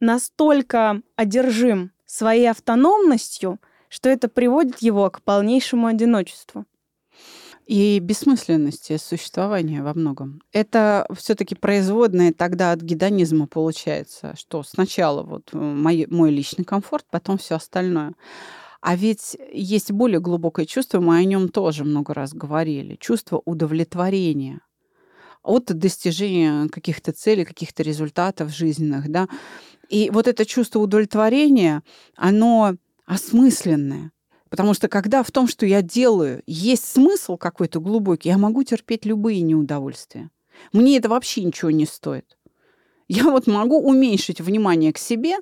настолько 0.00 1.02
одержим 1.16 1.92
своей 2.04 2.50
автономностью, 2.50 3.60
что 3.88 4.08
это 4.08 4.28
приводит 4.28 4.78
его 4.78 5.10
к 5.10 5.22
полнейшему 5.22 5.86
одиночеству 5.86 6.66
и 7.66 7.98
бессмысленности 8.00 8.96
существования 8.96 9.82
во 9.82 9.94
многом. 9.94 10.42
Это 10.52 11.06
все-таки 11.16 11.54
производное 11.54 12.32
тогда 12.32 12.72
от 12.72 12.80
гедонизма 12.80 13.46
получается, 13.46 14.34
что 14.36 14.62
сначала 14.62 15.22
вот 15.22 15.50
э, 15.52 15.56
мой, 15.56 16.06
мой 16.10 16.30
личный 16.30 16.64
комфорт, 16.64 17.06
потом 17.10 17.38
все 17.38 17.56
остальное. 17.56 18.14
А 18.80 18.96
ведь 18.96 19.36
есть 19.52 19.92
более 19.92 20.20
глубокое 20.20 20.64
чувство, 20.64 21.00
мы 21.00 21.16
о 21.16 21.24
нем 21.24 21.48
тоже 21.48 21.84
много 21.84 22.14
раз 22.14 22.32
говорили, 22.32 22.96
чувство 22.96 23.42
удовлетворения 23.44 24.60
от 25.42 25.66
достижения 25.66 26.68
каких-то 26.68 27.12
целей, 27.12 27.44
каких-то 27.44 27.82
результатов 27.82 28.50
жизненных, 28.50 29.10
да. 29.10 29.28
И 29.88 30.10
вот 30.10 30.28
это 30.28 30.44
чувство 30.44 30.80
удовлетворения, 30.80 31.82
оно 32.16 32.76
осмысленное. 33.06 34.12
Потому 34.50 34.74
что 34.74 34.88
когда 34.88 35.22
в 35.22 35.30
том, 35.30 35.46
что 35.48 35.64
я 35.64 35.80
делаю, 35.80 36.42
есть 36.46 36.84
смысл 36.84 37.36
какой-то 37.36 37.80
глубокий, 37.80 38.28
я 38.28 38.36
могу 38.36 38.64
терпеть 38.64 39.06
любые 39.06 39.40
неудовольствия. 39.42 40.30
Мне 40.72 40.98
это 40.98 41.08
вообще 41.08 41.44
ничего 41.44 41.70
не 41.70 41.86
стоит. 41.86 42.36
Я 43.08 43.24
вот 43.24 43.46
могу 43.46 43.80
уменьшить 43.80 44.40
внимание 44.40 44.92
к 44.92 44.98
себе 44.98 45.36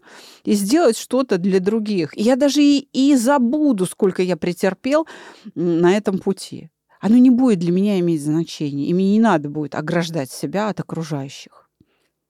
и 0.45 0.53
сделать 0.55 0.97
что-то 0.97 1.37
для 1.37 1.61
других. 1.61 2.17
я 2.17 2.37
даже 2.37 2.63
и, 2.63 2.89
и 2.93 3.15
забуду, 3.17 3.85
сколько 3.85 4.23
я 4.23 4.37
претерпел 4.37 5.07
на 5.55 5.97
этом 5.97 6.19
пути. 6.19 6.71
Оно 7.01 7.17
не 7.17 7.31
будет 7.31 7.59
для 7.59 7.73
меня 7.73 7.99
иметь 8.01 8.23
значения. 8.23 8.87
И 8.87 8.95
мне 8.95 9.13
не 9.13 9.21
надо 9.21 9.49
будет 9.49 9.75
ограждать 9.75 10.31
себя 10.31 10.69
от 10.69 10.81
окружающих. 10.81 11.69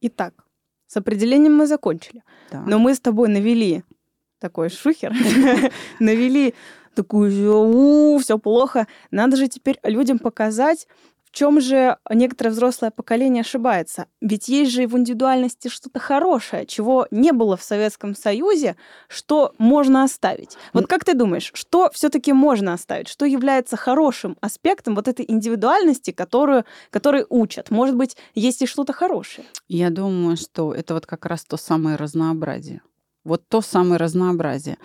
Итак, 0.00 0.34
с 0.86 0.96
определением 0.96 1.56
мы 1.56 1.66
закончили. 1.66 2.22
Да. 2.50 2.62
Но 2.62 2.78
мы 2.78 2.94
с 2.94 3.00
тобой 3.00 3.28
навели 3.28 3.84
такой 4.38 4.70
шухер, 4.70 5.12
навели 5.98 6.54
такую, 6.94 8.18
все 8.18 8.38
плохо. 8.38 8.86
Надо 9.10 9.36
же 9.36 9.48
теперь 9.48 9.78
людям 9.84 10.18
показать, 10.18 10.86
в 11.28 11.30
чем 11.30 11.60
же 11.60 11.98
некоторое 12.10 12.50
взрослое 12.50 12.90
поколение 12.90 13.42
ошибается? 13.42 14.06
Ведь 14.22 14.48
есть 14.48 14.72
же 14.72 14.86
в 14.86 14.96
индивидуальности 14.96 15.68
что-то 15.68 16.00
хорошее, 16.00 16.64
чего 16.64 17.06
не 17.10 17.32
было 17.32 17.58
в 17.58 17.62
Советском 17.62 18.16
Союзе, 18.16 18.76
что 19.08 19.54
можно 19.58 20.04
оставить. 20.04 20.56
Вот 20.72 20.86
как 20.86 21.04
ты 21.04 21.12
думаешь, 21.12 21.50
что 21.52 21.90
все-таки 21.92 22.32
можно 22.32 22.72
оставить? 22.72 23.08
Что 23.08 23.26
является 23.26 23.76
хорошим 23.76 24.38
аспектом 24.40 24.94
вот 24.94 25.06
этой 25.06 25.26
индивидуальности, 25.28 26.12
которую, 26.12 26.64
которой 26.90 27.26
учат? 27.28 27.70
Может 27.70 27.94
быть, 27.94 28.16
есть 28.34 28.62
и 28.62 28.66
что-то 28.66 28.94
хорошее? 28.94 29.46
Я 29.68 29.90
думаю, 29.90 30.38
что 30.38 30.72
это 30.72 30.94
вот 30.94 31.04
как 31.04 31.26
раз 31.26 31.44
то 31.44 31.58
самое 31.58 31.96
разнообразие. 31.96 32.80
Вот 33.24 33.42
то 33.48 33.60
самое 33.60 33.98
разнообразие 33.98 34.76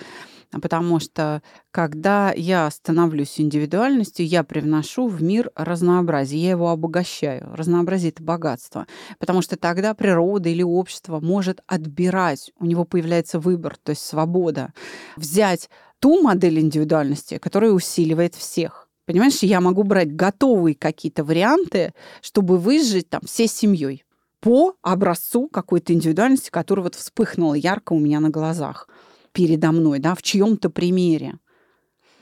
потому 0.61 0.99
что 0.99 1.41
когда 1.71 2.31
я 2.31 2.69
становлюсь 2.69 3.39
индивидуальностью, 3.39 4.25
я 4.25 4.43
привношу 4.43 5.07
в 5.07 5.21
мир 5.21 5.51
разнообразие, 5.55 6.43
я 6.43 6.51
его 6.51 6.69
обогащаю. 6.69 7.49
Разнообразие— 7.55 8.09
это 8.11 8.23
богатство, 8.23 8.87
потому 9.19 9.41
что 9.41 9.57
тогда 9.57 9.93
природа 9.93 10.49
или 10.49 10.63
общество 10.63 11.19
может 11.19 11.61
отбирать, 11.67 12.51
у 12.59 12.65
него 12.65 12.85
появляется 12.85 13.39
выбор, 13.39 13.77
то 13.81 13.91
есть 13.91 14.03
свобода, 14.03 14.73
взять 15.15 15.69
ту 15.99 16.21
модель 16.21 16.59
индивидуальности, 16.59 17.37
которая 17.37 17.71
усиливает 17.71 18.35
всех. 18.35 18.89
Понимаешь, 19.05 19.39
я 19.43 19.59
могу 19.59 19.83
брать 19.83 20.15
готовые 20.15 20.75
какие-то 20.75 21.23
варианты, 21.23 21.93
чтобы 22.21 22.57
выжить 22.57 23.09
там 23.09 23.21
всей 23.25 23.47
семьей 23.47 24.05
по 24.43 24.75
образцу 24.81 25.47
какой-то 25.47 25.93
индивидуальности, 25.93 26.49
которая 26.49 26.83
вот 26.83 26.95
вспыхнула 26.95 27.53
ярко 27.53 27.93
у 27.93 27.99
меня 27.99 28.19
на 28.19 28.29
глазах 28.29 28.89
передо 29.31 29.71
мной, 29.71 29.99
да, 29.99 30.15
в 30.15 30.21
чьем-то 30.21 30.69
примере, 30.69 31.39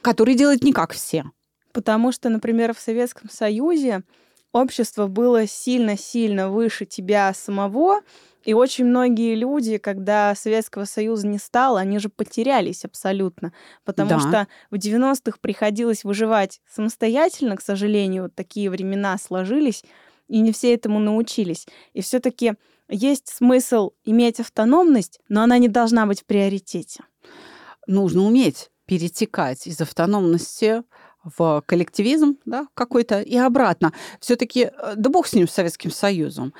который 0.04 0.36
делает 0.36 0.64
не 0.64 0.72
как 0.72 0.94
все. 0.94 1.26
Потому 1.74 2.12
что, 2.12 2.30
например, 2.30 2.76
в 2.76 2.80
Советском 2.80 3.28
Союзе 3.30 4.04
общество 4.54 5.08
было 5.08 5.48
сильно-сильно 5.48 6.52
выше 6.52 6.86
тебя 6.86 7.34
самого, 7.34 8.02
и 8.44 8.54
очень 8.54 8.86
многие 8.86 9.34
люди, 9.34 9.78
когда 9.78 10.36
Советского 10.36 10.86
Союза 10.86 11.26
не 11.26 11.40
стало, 11.40 11.80
они 11.80 11.98
же 11.98 12.10
потерялись 12.10 12.86
абсолютно. 12.86 13.52
Потому 13.84 14.12
да. 14.12 14.20
что 14.20 14.48
в 14.70 14.76
90-х 14.76 15.40
приходилось 15.42 16.04
выживать 16.04 16.62
самостоятельно, 16.70 17.58
к 17.58 17.62
сожалению, 17.62 18.24
вот 18.24 18.36
такие 18.36 18.70
времена 18.70 19.18
сложились, 19.18 19.84
и 20.32 20.40
не 20.40 20.52
все 20.54 20.74
этому 20.74 21.00
научились. 21.00 21.68
И 21.94 22.02
все-таки 22.02 22.54
есть 22.88 23.28
смысл 23.28 23.92
иметь 24.06 24.40
автономность, 24.40 25.20
но 25.28 25.44
она 25.44 25.58
не 25.58 25.68
должна 25.68 26.06
быть 26.06 26.22
в 26.22 26.26
приоритете. 26.26 27.04
Нужно 27.86 28.24
уметь 28.24 28.72
перетекать 28.86 29.68
из 29.68 29.80
автономности 29.82 30.84
в 31.24 31.64
коллективизм 31.66 32.38
да, 32.46 32.68
какой-то 32.74 33.22
и 33.22 33.36
обратно. 33.36 33.94
Все-таки, 34.20 34.72
э, 34.72 34.94
да 34.96 35.10
бог 35.10 35.28
с 35.28 35.34
ним, 35.34 35.48
с 35.48 35.52
Советским 35.52 35.92
Союзом. 35.92 36.54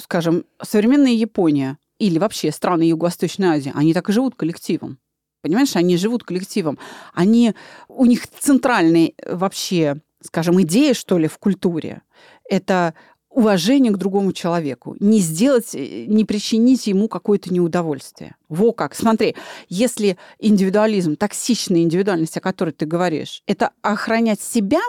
Скажем, 0.00 0.44
современная 0.62 1.12
Япония 1.12 1.78
или 1.98 2.18
вообще 2.18 2.52
страны 2.52 2.82
Юго-Восточной 2.82 3.48
Азии, 3.48 3.72
они 3.74 3.94
так 3.94 4.08
и 4.08 4.12
живут 4.12 4.36
коллективом. 4.36 4.98
Понимаешь, 5.40 5.74
они 5.76 5.96
живут 5.96 6.24
коллективом. 6.24 6.78
Они, 7.14 7.54
у 7.88 8.04
них 8.04 8.26
центральная 8.28 9.12
вообще, 9.26 10.00
скажем, 10.20 10.60
идея, 10.62 10.94
что 10.94 11.16
ли, 11.16 11.26
в 11.26 11.38
культуре– 11.38 12.02
это 12.48 12.94
уважение 13.30 13.92
к 13.92 13.98
другому 13.98 14.32
человеку, 14.32 14.96
не 15.00 15.20
сделать, 15.20 15.74
э, 15.74 16.06
не 16.06 16.24
причинить 16.24 16.86
ему 16.86 17.08
какое-то 17.08 17.52
неудовольствие. 17.52 18.34
Во 18.48 18.72
как. 18.72 18.94
Смотри, 18.94 19.36
если 19.68 20.16
индивидуализм, 20.38 21.16
токсичная 21.16 21.82
индивидуальность, 21.82 22.36
о 22.36 22.40
которой 22.40 22.70
ты 22.70 22.86
говоришь, 22.86 23.42
это 23.46 23.70
охранять 23.82 24.40
себя 24.40 24.80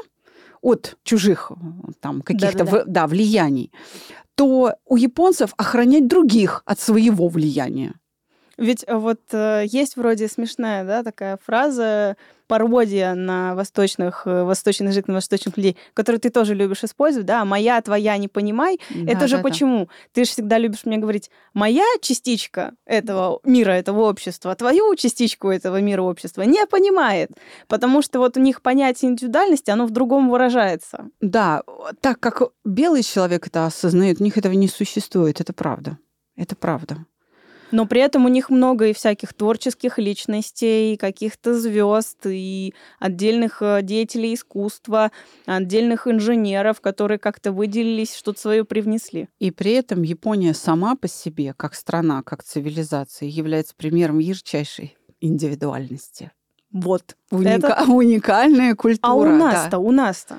от 0.62 0.98
чужих 1.04 1.52
там 2.02 2.22
каких-то 2.22 2.60
да, 2.60 2.65
да, 2.65 2.72
да. 2.72 2.84
да, 2.86 3.08
влияний, 3.08 3.72
то 4.36 4.74
у 4.86 4.95
японцев 4.95 5.54
охранять 5.58 6.08
других 6.08 6.63
от 6.65 6.80
своего 6.80 7.28
влияния. 7.28 7.99
Ведь 8.60 8.84
э, 8.86 8.95
вот 8.95 9.22
э, 9.32 9.63
есть 9.65 9.95
вроде 9.95 10.28
смешная, 10.28 10.84
да, 10.84 11.02
такая 11.02 11.39
фраза, 11.45 12.17
пародия 12.48 13.13
на 13.13 13.56
восточных, 13.56 14.24
э, 14.26 14.43
восточный 14.43 14.88
язык 14.88 15.08
на 15.08 15.13
восточных 15.13 15.56
людей, 15.56 15.78
которую 15.93 16.19
ты 16.19 16.30
тоже 16.30 16.56
любишь 16.56 16.84
использовать, 16.84 17.26
да, 17.26 17.45
моя, 17.45 17.82
твоя, 17.82 18.17
не 18.17 18.28
понимай. 18.28 18.80
Да, 18.89 19.13
это 19.13 19.28
же 19.28 19.38
да, 19.38 19.43
почему? 19.43 19.86
Да. 19.86 19.91
Ты 20.13 20.26
же 20.26 20.32
всегда 20.32 20.58
любишь 20.58 20.82
мне 20.84 20.98
говорить, 20.98 21.32
моя 21.54 21.86
частичка 22.02 22.74
этого 22.86 23.39
мира, 23.45 23.72
этого 23.72 24.10
общества, 24.10 24.54
твою 24.56 24.93
частичку 24.95 25.50
этого 25.50 25.80
мира 25.80 26.02
общества 26.02 26.41
не 26.41 26.65
понимает, 26.65 27.32
потому 27.67 28.02
что 28.02 28.19
вот 28.19 28.36
у 28.36 28.41
них 28.41 28.62
понятие 28.62 29.12
индивидуальности, 29.12 29.72
оно 29.72 29.86
в 29.86 29.91
другом 29.91 30.30
выражается. 30.30 31.06
Да, 31.22 31.63
так 32.02 32.19
как 32.19 32.41
белый 32.65 33.04
человек 33.04 33.48
это 33.48 33.65
осознает, 33.65 34.19
у 34.19 34.24
них 34.24 34.38
этого 34.38 34.54
не 34.54 34.67
существует, 34.67 35.39
это 35.39 35.54
правда. 35.54 35.98
Это 36.36 36.56
правда. 36.56 37.06
Но 37.72 37.86
при 37.86 38.02
этом 38.02 38.26
у 38.26 38.28
них 38.28 38.50
много 38.50 38.88
и 38.88 38.94
всяких 38.94 39.34
творческих 39.34 39.98
личностей, 39.98 40.98
каких-то 40.98 41.60
звезд, 41.60 42.26
и 42.26 42.74
отдельных 43.00 43.62
э, 43.62 43.82
деятелей 43.82 44.34
искусства, 44.34 45.12
отдельных 45.46 46.08
инженеров, 46.08 46.82
которые 46.82 47.20
как-то 47.20 47.52
выделились, 47.52 48.16
что-то 48.16 48.40
свое 48.40 48.66
привнесли. 48.66 49.30
И 49.40 49.52
при 49.52 49.72
этом 49.72 50.02
Япония 50.04 50.54
сама 50.54 50.96
по 50.96 51.08
себе, 51.08 51.54
как 51.56 51.76
страна, 51.76 52.24
как 52.24 52.44
цивилизация, 52.44 53.30
является 53.30 53.76
примером 53.76 54.20
ярчайшей 54.20 54.98
индивидуальности. 55.22 56.32
Вот. 56.72 57.16
Уника- 57.32 57.82
Это... 57.82 57.86
Уникальная 57.88 58.76
культура. 58.76 59.12
А 59.12 59.16
у 59.16 59.26
нас-то, 59.26 59.72
да. 59.72 59.80
у 59.80 59.92
нас-то. 59.92 60.38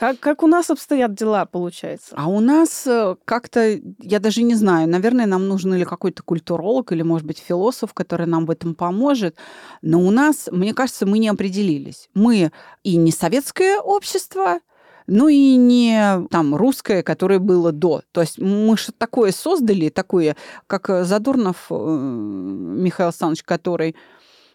Как, 0.00 0.18
как 0.18 0.42
у 0.42 0.46
нас 0.46 0.70
обстоят 0.70 1.14
дела, 1.14 1.44
получается? 1.44 2.14
А 2.16 2.26
у 2.26 2.40
нас 2.40 2.86
э, 2.86 3.16
как-то, 3.26 3.78
я 3.98 4.18
даже 4.18 4.42
не 4.42 4.54
знаю, 4.54 4.88
наверное, 4.88 5.26
нам 5.26 5.46
нужен 5.46 5.74
или 5.74 5.84
какой-то 5.84 6.22
культуролог, 6.22 6.90
или, 6.90 7.02
может 7.02 7.26
быть, 7.26 7.38
философ, 7.38 7.92
который 7.92 8.24
нам 8.24 8.46
в 8.46 8.50
этом 8.50 8.74
поможет. 8.74 9.36
Но 9.82 10.00
у 10.00 10.10
нас, 10.10 10.48
мне 10.50 10.72
кажется, 10.72 11.04
мы 11.04 11.18
не 11.18 11.28
определились. 11.28 12.08
Мы 12.14 12.50
и 12.82 12.96
не 12.96 13.12
советское 13.12 13.78
общество, 13.78 14.60
ну 15.06 15.28
и 15.28 15.56
не 15.56 16.26
там 16.30 16.54
русское, 16.54 17.02
которое 17.02 17.38
было 17.38 17.70
до. 17.70 18.00
То 18.12 18.22
есть 18.22 18.38
мы 18.38 18.78
что-то 18.78 18.96
такое 18.96 19.32
создали, 19.32 19.90
такое, 19.90 20.34
как 20.66 20.88
Задорнов 21.04 21.66
э, 21.68 21.74
Михаил 21.74 23.08
Александрович, 23.08 23.42
который 23.42 23.94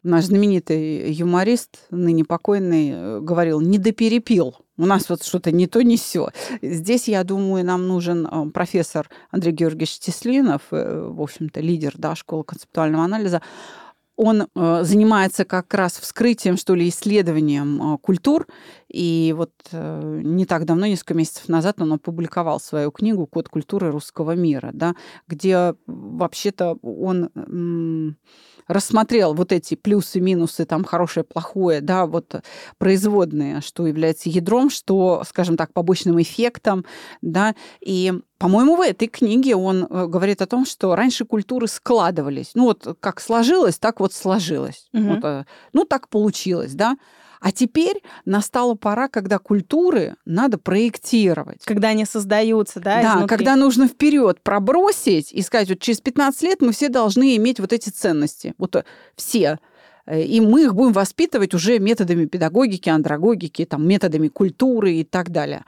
наш 0.02 0.26
знаменитый 0.26 1.12
юморист, 1.12 1.82
ныне 1.92 2.26
покойный, 2.26 2.90
э, 2.92 3.20
говорил, 3.20 3.62
не 3.62 3.78
доперепил. 3.78 4.56
У 4.78 4.86
нас 4.86 5.10
вот 5.10 5.24
что-то 5.24 5.52
не 5.52 5.68
то, 5.68 5.82
не 5.82 5.98
все. 5.98 6.30
Здесь, 6.62 7.08
я 7.08 7.24
думаю, 7.24 7.66
нам 7.66 7.88
нужен 7.88 8.28
э, 8.28 8.50
профессор 8.52 9.10
Андрей 9.32 9.54
Георгиевич 9.54 10.00
Теслинов, 10.00 10.64
э, 10.72 11.08
в 11.10 11.22
общем-то, 11.22 11.62
лидер 11.62 11.94
да, 11.98 12.16
школы 12.16 12.44
концептуального 12.44 13.06
анализа. 13.06 13.42
Он 14.18 14.48
занимается 14.56 15.44
как 15.44 15.74
раз 15.74 16.00
вскрытием, 16.00 16.56
что 16.56 16.74
ли, 16.74 16.88
исследованием 16.88 17.98
культур. 17.98 18.48
И 18.88 19.36
вот 19.36 19.52
не 19.74 20.46
так 20.46 20.64
давно, 20.64 20.86
несколько 20.86 21.16
месяцев 21.16 21.50
назад, 21.50 21.82
он 21.82 21.92
опубликовал 21.92 22.62
свою 22.62 22.92
книгу 22.92 23.28
«Код 23.28 23.50
культуры 23.50 23.92
русского 23.92 24.34
мира», 24.34 24.70
да, 24.74 24.96
где 25.28 25.76
вообще-то 25.86 26.78
он 26.82 28.16
рассмотрел 28.68 29.34
вот 29.34 29.52
эти 29.52 29.76
плюсы, 29.76 30.20
минусы, 30.20 30.66
там 30.66 30.84
хорошее, 30.84 31.24
плохое, 31.24 31.82
да, 31.82 32.06
вот 32.06 32.36
производные, 32.78 33.62
что 33.62 33.86
является 33.88 34.30
ядром, 34.30 34.70
что, 34.70 35.24
скажем 35.28 35.58
так, 35.58 35.74
побочным 35.74 36.22
эффектом, 36.22 36.86
да, 37.22 37.56
и 37.82 38.14
По-моему, 38.38 38.76
в 38.76 38.82
этой 38.82 39.08
книге 39.08 39.56
он 39.56 39.86
э, 39.90 40.08
говорит 40.08 40.42
о 40.42 40.46
том, 40.46 40.66
что 40.66 40.94
раньше 40.96 41.24
культуры 41.26 41.68
складывались. 41.68 42.52
Ну 42.54 42.66
вот 42.66 42.98
как 43.00 43.22
сложилось, 43.22 43.78
так 43.80 44.00
вот 44.02 44.14
сложилось. 44.14 44.90
Мгм. 44.94 45.08
Вот, 45.16 45.24
э, 45.24 45.46
ну 45.74 45.86
так 45.86 46.10
получилось, 46.10 46.74
да. 46.74 46.98
А 47.40 47.52
теперь 47.52 48.02
настала 48.26 48.76
пора, 48.76 49.08
когда 49.08 49.38
культуры 49.40 50.16
надо 50.26 50.58
проектировать. 50.58 51.64
Когда 51.66 51.90
они 51.90 52.06
создаются, 52.06 52.80
да, 52.80 53.02
Да, 53.02 53.10
изнутри. 53.16 53.28
когда 53.28 53.56
нужно 53.56 53.88
вперед 53.88 54.40
пробросить 54.42 55.32
и 55.32 55.42
сказать, 55.42 55.70
вот 55.70 55.80
через 55.80 56.02
15 56.02 56.42
лет 56.44 56.62
мы 56.62 56.72
все 56.72 56.90
должны 56.90 57.36
иметь 57.38 57.60
вот 57.60 57.74
эти 57.74 57.90
ценности. 57.90 58.54
Вот 58.58 58.76
э, 58.76 58.84
все. 59.16 59.60
Э, 60.06 60.22
И 60.22 60.40
мы 60.42 60.64
их 60.64 60.76
будем 60.76 60.94
воспитывать 60.94 61.54
уже 61.54 61.80
методами 61.80 62.26
педагогики, 62.26 62.90
андрогогики, 62.90 63.66
там, 63.66 63.88
методами 63.88 64.28
культуры 64.28 64.94
и 64.94 65.04
так 65.04 65.30
далее. 65.32 65.64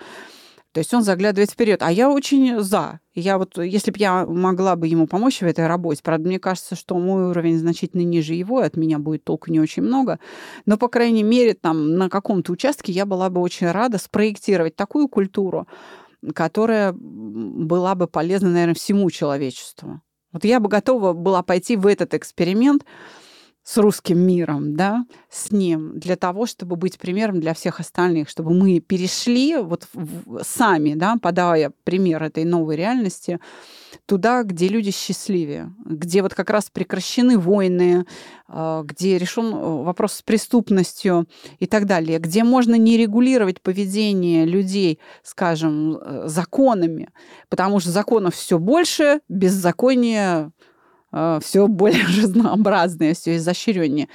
То 0.73 0.79
есть 0.79 0.93
он 0.93 1.01
заглядывает 1.01 1.49
вперед. 1.49 1.81
А 1.81 1.91
я 1.91 2.09
очень 2.09 2.59
за. 2.59 2.99
Я 3.13 3.37
вот, 3.37 3.57
если 3.57 3.91
бы 3.91 3.97
я 3.99 4.25
могла 4.25 4.75
бы 4.75 4.87
ему 4.87 5.07
помочь 5.07 5.39
в 5.39 5.45
этой 5.45 5.65
работе, 5.65 6.01
правда, 6.03 6.27
мне 6.27 6.39
кажется, 6.39 6.75
что 6.75 6.97
мой 6.97 7.29
уровень 7.29 7.57
значительно 7.57 8.01
ниже 8.01 8.33
его, 8.33 8.61
и 8.61 8.65
от 8.65 8.77
меня 8.77 8.99
будет 8.99 9.23
толку 9.23 9.51
не 9.51 9.59
очень 9.59 9.83
много, 9.83 10.19
но, 10.65 10.77
по 10.77 10.87
крайней 10.87 11.23
мере, 11.23 11.55
там 11.55 11.95
на 11.95 12.09
каком-то 12.09 12.51
участке 12.51 12.91
я 12.91 13.05
была 13.05 13.29
бы 13.29 13.41
очень 13.41 13.71
рада 13.71 13.97
спроектировать 13.97 14.75
такую 14.75 15.07
культуру, 15.07 15.67
которая 16.35 16.93
была 16.93 17.95
бы 17.95 18.07
полезна, 18.07 18.49
наверное, 18.49 18.75
всему 18.75 19.09
человечеству. 19.09 20.01
Вот 20.31 20.43
я 20.43 20.59
бы 20.59 20.69
готова 20.69 21.13
была 21.13 21.41
пойти 21.41 21.75
в 21.75 21.87
этот 21.87 22.13
эксперимент 22.13 22.85
с 23.67 23.77
русским 23.77 24.17
миром, 24.17 24.77
да, 24.77 25.05
с 25.29 25.51
ним, 25.51 25.99
для 25.99 26.15
того, 26.15 26.45
чтобы 26.45 26.77
быть 26.77 26.97
примером 26.97 27.41
для 27.41 27.53
всех 27.53 27.81
остальных, 27.81 28.29
чтобы 28.29 28.53
мы 28.53 28.79
перешли 28.79 29.57
вот 29.57 29.87
в- 29.93 30.41
сами, 30.41 30.93
да, 30.93 31.17
подавая 31.21 31.73
пример 31.83 32.23
этой 32.23 32.45
новой 32.45 32.77
реальности, 32.77 33.41
туда, 34.05 34.43
где 34.43 34.69
люди 34.69 34.91
счастливее, 34.91 35.73
где 35.83 36.21
вот 36.21 36.33
как 36.33 36.49
раз 36.49 36.69
прекращены 36.69 37.37
войны, 37.37 38.05
а, 38.47 38.83
где 38.83 39.17
решен 39.17 39.53
э, 39.53 39.83
вопрос 39.83 40.13
с 40.13 40.21
преступностью 40.21 41.27
и 41.59 41.65
так 41.65 41.87
далее, 41.87 42.19
где 42.19 42.45
можно 42.45 42.75
не 42.75 42.95
регулировать 42.95 43.61
поведение 43.61 44.45
людей, 44.45 44.97
скажем, 45.23 45.97
э, 45.97 46.23
законами, 46.29 47.09
потому 47.49 47.81
что 47.81 47.91
законов 47.91 48.33
все 48.35 48.59
больше, 48.59 49.19
беззаконие 49.27 50.53
все 51.41 51.67
более 51.67 52.05
разнообразное, 52.21 53.13
все 53.13 53.37
изощреннее. 53.37 54.07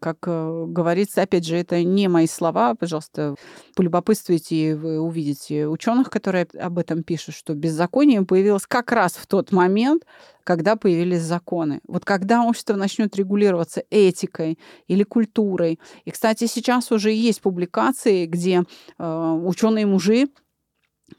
Как 0.00 0.16
э, 0.26 0.64
говорится, 0.66 1.20
опять 1.20 1.44
же, 1.44 1.54
это 1.54 1.82
не 1.84 2.08
мои 2.08 2.26
слова, 2.26 2.74
пожалуйста, 2.74 3.34
полюбопытствуйте, 3.76 4.56
и 4.56 4.72
вы 4.72 4.98
увидите 4.98 5.68
ученых, 5.68 6.08
которые 6.08 6.46
об 6.58 6.78
этом 6.78 7.02
пишут, 7.02 7.34
что 7.34 7.52
беззаконие 7.52 8.24
появилось 8.24 8.66
как 8.66 8.92
раз 8.92 9.12
в 9.12 9.26
тот 9.26 9.52
момент, 9.52 10.06
когда 10.42 10.76
появились 10.76 11.20
законы. 11.20 11.80
Вот 11.86 12.06
когда 12.06 12.44
общество 12.44 12.76
начнет 12.76 13.14
регулироваться 13.14 13.82
этикой 13.90 14.58
или 14.86 15.02
культурой. 15.02 15.78
И, 16.06 16.10
кстати, 16.10 16.46
сейчас 16.46 16.90
уже 16.90 17.12
есть 17.12 17.42
публикации, 17.42 18.24
где 18.24 18.62
э, 18.98 19.40
ученые 19.44 19.84
мужи 19.84 20.28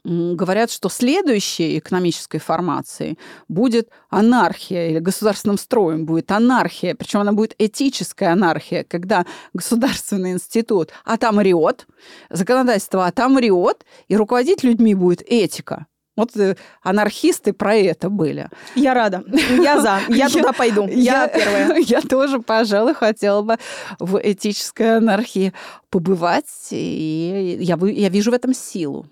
говорят, 0.04 0.70
что 0.70 0.88
следующей 0.88 1.78
экономической 1.78 2.38
формацией 2.38 3.18
будет 3.48 3.88
анархия 4.08 4.88
или 4.88 4.98
государственным 4.98 5.58
строем 5.58 6.06
будет 6.06 6.30
анархия, 6.30 6.94
причем 6.94 7.20
она 7.20 7.32
будет 7.32 7.54
этическая 7.58 8.32
анархия, 8.32 8.84
когда 8.84 9.26
государственный 9.52 10.32
институт 10.32 10.90
отомрет, 11.04 11.86
законодательство 12.30 13.06
отомрет, 13.06 13.84
и 14.08 14.16
руководить 14.16 14.62
людьми 14.62 14.94
будет 14.94 15.22
этика. 15.22 15.86
Вот 16.16 16.36
э, 16.36 16.56
анархисты 16.82 17.52
про 17.52 17.76
это 17.76 18.10
были. 18.10 18.48
Я 18.74 18.94
рада. 18.94 19.24
Я 19.58 19.80
за. 19.80 20.00
Я 20.08 20.28
туда 20.28 20.52
пойду. 20.52 20.86
Я 20.86 21.28
первая. 21.28 21.76
Я 21.78 22.02
тоже, 22.02 22.40
пожалуй, 22.40 22.94
хотела 22.94 23.42
бы 23.42 23.56
в 23.98 24.20
этической 24.22 24.98
анархии 24.98 25.54
побывать, 25.88 26.68
и 26.72 27.56
я, 27.60 27.76
вижу 27.76 28.30
в 28.30 28.34
этом 28.34 28.52
силу. 28.54 29.06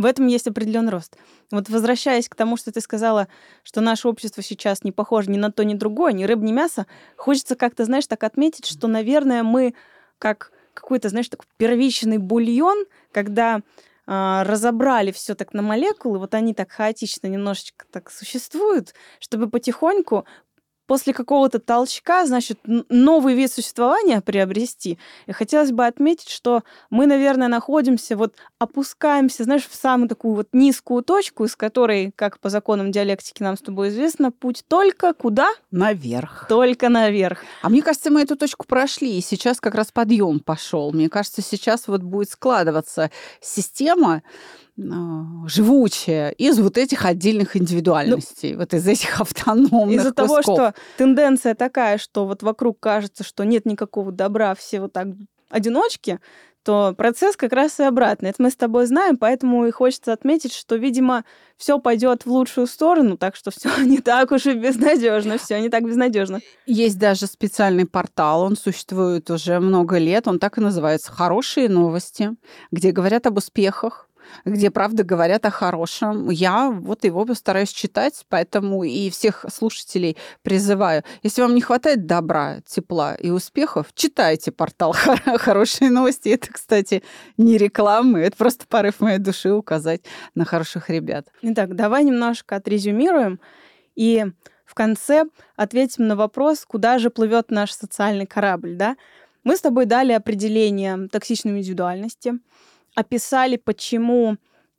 В 0.00 0.06
этом 0.06 0.28
есть 0.28 0.46
определенный 0.46 0.92
рост. 0.92 1.18
Вот 1.50 1.68
возвращаясь 1.68 2.26
к 2.26 2.34
тому, 2.34 2.56
что 2.56 2.72
ты 2.72 2.80
сказала, 2.80 3.28
что 3.62 3.82
наше 3.82 4.08
общество 4.08 4.42
сейчас 4.42 4.82
не 4.82 4.92
похоже 4.92 5.30
ни 5.30 5.36
на 5.36 5.52
то, 5.52 5.62
ни 5.62 5.74
другое, 5.74 6.14
ни 6.14 6.24
рыб, 6.24 6.38
ни 6.38 6.52
мясо, 6.52 6.86
хочется 7.18 7.54
как-то, 7.54 7.84
знаешь, 7.84 8.06
так 8.06 8.24
отметить, 8.24 8.64
что, 8.64 8.88
наверное, 8.88 9.42
мы 9.42 9.74
как 10.18 10.52
какой-то, 10.72 11.10
знаешь, 11.10 11.28
такой 11.28 11.44
первичный 11.58 12.16
бульон, 12.16 12.86
когда 13.12 13.60
а, 14.06 14.42
разобрали 14.44 15.12
все 15.12 15.34
так 15.34 15.52
на 15.52 15.60
молекулы, 15.60 16.18
вот 16.18 16.32
они 16.32 16.54
так 16.54 16.72
хаотично 16.72 17.26
немножечко 17.26 17.84
так 17.90 18.10
существуют, 18.10 18.94
чтобы 19.18 19.50
потихоньку 19.50 20.24
после 20.90 21.12
какого-то 21.12 21.60
толчка, 21.60 22.26
значит, 22.26 22.58
новый 22.64 23.34
вид 23.36 23.52
существования 23.52 24.20
приобрести. 24.20 24.98
И 25.28 25.32
хотелось 25.32 25.70
бы 25.70 25.86
отметить, 25.86 26.28
что 26.28 26.64
мы, 26.90 27.06
наверное, 27.06 27.46
находимся, 27.46 28.16
вот 28.16 28.34
опускаемся, 28.58 29.44
знаешь, 29.44 29.68
в 29.68 29.74
самую 29.76 30.08
такую 30.08 30.34
вот 30.34 30.48
низкую 30.52 31.04
точку, 31.04 31.44
из 31.44 31.54
которой, 31.54 32.10
как 32.16 32.40
по 32.40 32.48
законам 32.48 32.90
диалектики 32.90 33.40
нам 33.40 33.56
с 33.56 33.60
тобой 33.60 33.90
известно, 33.90 34.32
путь 34.32 34.64
только 34.66 35.14
куда? 35.14 35.50
Наверх. 35.70 36.46
Только 36.48 36.88
наверх. 36.88 37.44
А 37.62 37.68
мне 37.68 37.82
кажется, 37.82 38.10
мы 38.10 38.22
эту 38.22 38.34
точку 38.34 38.66
прошли, 38.66 39.16
и 39.16 39.20
сейчас 39.20 39.60
как 39.60 39.76
раз 39.76 39.92
подъем 39.92 40.40
пошел. 40.40 40.90
Мне 40.90 41.08
кажется, 41.08 41.40
сейчас 41.40 41.86
вот 41.86 42.02
будет 42.02 42.30
складываться 42.30 43.12
система 43.40 44.24
э, 44.80 45.48
живучая 45.48 46.30
из 46.30 46.58
вот 46.58 46.78
этих 46.78 47.04
отдельных 47.04 47.56
индивидуальностей, 47.56 48.54
вот 48.56 48.74
из 48.74 48.86
этих 48.86 49.20
автономных 49.20 49.98
Из-за 49.98 50.12
того, 50.12 50.42
что 50.42 50.74
тенденция 50.96 51.54
такая, 51.54 51.98
что 51.98 52.26
вот 52.26 52.42
вокруг 52.42 52.80
кажется, 52.80 53.24
что 53.24 53.44
нет 53.44 53.66
никакого 53.66 54.12
добра, 54.12 54.54
все 54.54 54.80
вот 54.80 54.92
так 54.92 55.08
одиночки, 55.50 56.20
то 56.62 56.94
процесс 56.96 57.36
как 57.36 57.52
раз 57.52 57.80
и 57.80 57.84
обратный. 57.84 58.30
Это 58.30 58.42
мы 58.42 58.50
с 58.50 58.56
тобой 58.56 58.86
знаем, 58.86 59.16
поэтому 59.16 59.66
и 59.66 59.70
хочется 59.70 60.12
отметить, 60.12 60.52
что, 60.52 60.76
видимо, 60.76 61.24
все 61.56 61.78
пойдет 61.78 62.26
в 62.26 62.30
лучшую 62.30 62.66
сторону, 62.66 63.16
так 63.16 63.34
что 63.34 63.50
все 63.50 63.70
не 63.84 63.98
так 63.98 64.30
уж 64.30 64.46
и 64.46 64.52
безнадежно, 64.52 65.38
все 65.38 65.60
не 65.60 65.68
так 65.68 65.84
безнадежно. 65.84 66.40
Есть 66.66 66.98
даже 66.98 67.26
специальный 67.26 67.86
портал, 67.86 68.42
он 68.42 68.56
существует 68.56 69.30
уже 69.30 69.58
много 69.58 69.98
лет, 69.98 70.28
он 70.28 70.38
так 70.38 70.58
и 70.58 70.60
называется 70.60 71.10
«Хорошие 71.10 71.68
новости», 71.68 72.36
где 72.70 72.92
говорят 72.92 73.26
об 73.26 73.38
успехах, 73.38 74.09
где, 74.44 74.70
правда, 74.70 75.04
говорят 75.04 75.46
о 75.46 75.50
хорошем. 75.50 76.30
Я 76.30 76.70
вот 76.70 77.04
его 77.04 77.24
постараюсь 77.24 77.70
читать, 77.70 78.24
поэтому 78.28 78.84
и 78.84 79.10
всех 79.10 79.44
слушателей 79.52 80.16
призываю. 80.42 81.02
Если 81.22 81.42
вам 81.42 81.54
не 81.54 81.60
хватает 81.60 82.06
добра, 82.06 82.60
тепла 82.66 83.14
и 83.14 83.30
успехов, 83.30 83.88
читайте 83.94 84.52
портал 84.52 84.92
«Хорошие 85.36 85.90
новости». 85.90 86.28
Это, 86.30 86.52
кстати, 86.52 87.02
не 87.36 87.58
реклама, 87.58 88.20
это 88.20 88.36
просто 88.36 88.66
порыв 88.66 89.00
моей 89.00 89.18
души 89.18 89.52
указать 89.52 90.02
на 90.34 90.44
хороших 90.44 90.90
ребят. 90.90 91.26
Итак, 91.42 91.74
давай 91.74 92.04
немножко 92.04 92.56
отрезюмируем 92.56 93.40
и 93.96 94.26
в 94.70 94.74
конце 94.74 95.24
ответим 95.56 96.06
на 96.06 96.14
вопрос, 96.14 96.64
куда 96.64 97.00
же 97.00 97.10
плывет 97.10 97.50
наш 97.50 97.72
социальный 97.72 98.24
корабль, 98.24 98.76
да? 98.76 98.96
Мы 99.42 99.56
с 99.56 99.60
тобой 99.60 99.86
дали 99.86 100.12
определение 100.12 101.08
токсичной 101.08 101.58
индивидуальности, 101.58 102.34
описали, 102.94 103.56
почему 103.56 104.36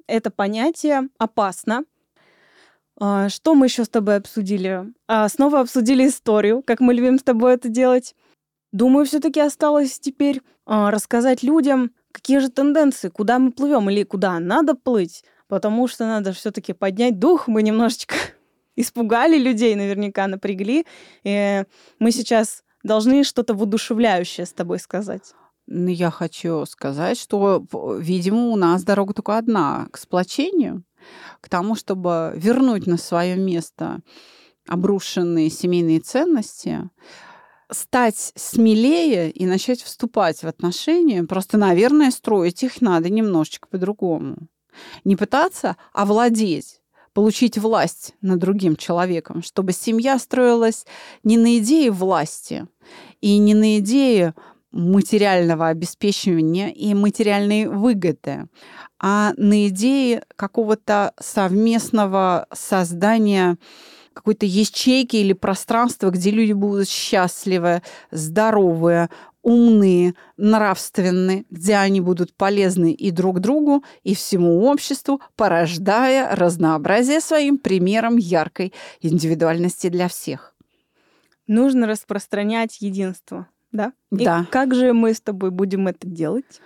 это 0.07 0.31
понятие 0.31 1.09
опасно. 1.17 1.85
А, 2.99 3.29
Что 3.29 3.55
мы 3.55 3.65
еще 3.67 3.83
с 3.83 3.89
тобой 3.89 4.17
обсудили? 4.17 4.85
А, 5.07 5.27
Снова 5.29 5.61
обсудили 5.61 6.07
историю, 6.07 6.61
как 6.61 6.79
мы 6.79 6.93
любим 6.93 7.17
с 7.17 7.23
тобой 7.23 7.55
это 7.55 7.69
делать. 7.69 8.15
Думаю, 8.71 9.05
все-таки 9.05 9.39
осталось 9.39 9.99
теперь 9.99 10.41
а, 10.65 10.91
рассказать 10.91 11.43
людям, 11.43 11.91
какие 12.11 12.39
же 12.39 12.49
тенденции, 12.49 13.09
куда 13.09 13.39
мы 13.39 13.51
плывем 13.51 13.89
или 13.89 14.03
куда 14.03 14.39
надо 14.39 14.75
плыть, 14.75 15.23
потому 15.47 15.87
что 15.87 16.05
надо 16.05 16.31
все-таки 16.33 16.73
поднять 16.73 17.19
дух. 17.19 17.47
Мы 17.47 17.63
немножечко 17.63 18.15
испугали 18.75 19.37
людей, 19.37 19.75
наверняка 19.75 20.27
напрягли. 20.27 20.85
И 21.23 21.63
мы 21.99 22.11
сейчас 22.11 22.63
должны 22.83 23.23
что-то 23.23 23.53
воодушевляющее 23.53 24.45
с 24.45 24.53
тобой 24.53 24.79
сказать. 24.79 25.33
Ну, 25.73 25.89
Я 25.89 26.11
хочу 26.11 26.65
сказать, 26.65 27.17
что, 27.17 27.65
видимо, 27.97 28.49
у 28.49 28.57
нас 28.57 28.83
дорога 28.83 29.13
только 29.13 29.37
одна 29.37 29.87
к 29.89 29.97
сплочению, 29.97 30.83
к 31.39 31.47
тому, 31.47 31.75
чтобы 31.75 32.33
вернуть 32.35 32.87
на 32.87 32.97
свое 32.97 33.37
место 33.37 33.99
обрушенные 34.67 35.49
семейные 35.49 36.01
ценности, 36.01 36.89
стать 37.71 38.33
смелее 38.35 39.31
и 39.31 39.45
начать 39.45 39.81
вступать 39.81 40.43
в 40.43 40.47
отношения. 40.47 41.23
Просто, 41.23 41.57
наверное, 41.57 42.11
строить 42.11 42.63
их 42.63 42.81
надо 42.81 43.09
немножечко 43.09 43.69
по-другому. 43.69 44.49
Не 45.05 45.15
пытаться 45.15 45.77
овладеть 45.93 46.81
получить 47.13 47.57
власть 47.57 48.13
над 48.21 48.39
другим 48.39 48.75
человеком, 48.75 49.41
чтобы 49.43 49.73
семья 49.73 50.17
строилась 50.19 50.85
не 51.23 51.37
на 51.37 51.57
идее 51.57 51.91
власти 51.91 52.67
и 53.19 53.37
не 53.37 53.53
на 53.53 53.79
идее 53.79 54.33
материального 54.71 55.67
обеспечивания 55.67 56.69
и 56.69 56.93
материальной 56.93 57.67
выгоды, 57.67 58.47
а 58.99 59.33
на 59.37 59.67
идее 59.67 60.23
какого-то 60.35 61.13
совместного 61.19 62.47
создания 62.53 63.57
какой-то 64.13 64.45
ячейки 64.45 65.15
или 65.15 65.33
пространства, 65.33 66.09
где 66.09 66.31
люди 66.31 66.51
будут 66.51 66.89
счастливы, 66.89 67.81
здоровые, 68.11 69.09
умные, 69.41 70.13
нравственные, 70.37 71.45
где 71.49 71.75
они 71.75 72.01
будут 72.01 72.35
полезны 72.35 72.91
и 72.91 73.11
друг 73.11 73.39
другу, 73.39 73.83
и 74.03 74.13
всему 74.13 74.65
обществу, 74.65 75.21
порождая 75.35 76.35
разнообразие 76.35 77.21
своим 77.21 77.57
примером 77.57 78.17
яркой 78.17 78.73
индивидуальности 79.01 79.87
для 79.89 80.07
всех. 80.07 80.55
Нужно 81.47 81.87
распространять 81.87 82.81
единство, 82.81 83.47
да? 83.71 83.93
Да. 84.11 84.41
И 84.47 84.51
как 84.51 84.73
же 84.75 84.93
мы 84.93 85.13
с 85.13 85.21
тобой 85.21 85.51
будем 85.51 85.87
это 85.87 86.07
делать? 86.07 86.61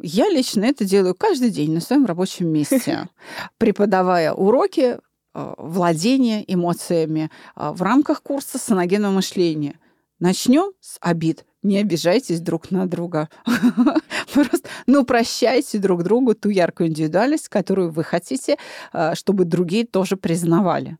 Я 0.00 0.28
лично 0.28 0.64
это 0.64 0.84
делаю 0.84 1.14
каждый 1.14 1.50
день 1.50 1.72
на 1.72 1.80
своем 1.80 2.06
рабочем 2.06 2.48
месте, 2.48 3.08
преподавая 3.58 4.32
уроки 4.32 4.98
э, 5.34 5.54
владения 5.58 6.44
эмоциями 6.46 7.30
э, 7.56 7.70
в 7.72 7.82
рамках 7.82 8.22
курса 8.22 8.58
саногенного 8.58 9.12
мышления. 9.12 9.78
Начнем 10.20 10.72
с 10.80 10.98
обид. 11.00 11.44
Не 11.62 11.78
обижайтесь 11.78 12.40
друг 12.40 12.70
на 12.70 12.86
друга. 12.86 13.28
Просто, 14.32 14.68
ну, 14.86 15.04
прощайте 15.04 15.78
друг 15.78 16.04
другу 16.04 16.34
ту 16.34 16.48
яркую 16.48 16.88
индивидуальность, 16.88 17.48
которую 17.48 17.90
вы 17.90 18.04
хотите, 18.04 18.56
э, 18.92 19.14
чтобы 19.16 19.44
другие 19.44 19.84
тоже 19.84 20.16
признавали. 20.16 20.96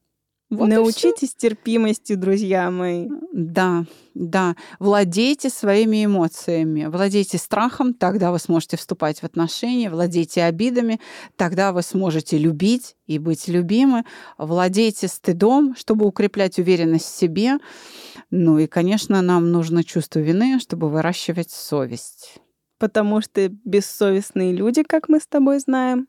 Вот 0.50 0.68
Научитесь 0.68 1.34
терпимости, 1.34 2.14
друзья 2.14 2.70
мои. 2.70 3.06
Да, 3.34 3.84
да. 4.14 4.56
Владейте 4.78 5.50
своими 5.50 6.06
эмоциями, 6.06 6.86
владейте 6.86 7.36
страхом, 7.36 7.92
тогда 7.92 8.32
вы 8.32 8.38
сможете 8.38 8.78
вступать 8.78 9.20
в 9.20 9.24
отношения, 9.24 9.90
владейте 9.90 10.44
обидами, 10.44 11.00
тогда 11.36 11.72
вы 11.72 11.82
сможете 11.82 12.38
любить 12.38 12.96
и 13.06 13.18
быть 13.18 13.46
любимы, 13.46 14.04
владейте 14.38 15.06
стыдом, 15.08 15.76
чтобы 15.76 16.06
укреплять 16.06 16.58
уверенность 16.58 17.06
в 17.06 17.18
себе. 17.18 17.58
Ну 18.30 18.58
и, 18.58 18.66
конечно, 18.66 19.20
нам 19.20 19.52
нужно 19.52 19.84
чувство 19.84 20.20
вины, 20.20 20.60
чтобы 20.60 20.88
выращивать 20.88 21.50
совесть. 21.50 22.38
Потому 22.78 23.20
что 23.20 23.48
бессовестные 23.48 24.54
люди, 24.54 24.82
как 24.82 25.10
мы 25.10 25.20
с 25.20 25.26
тобой 25.26 25.58
знаем, 25.58 26.08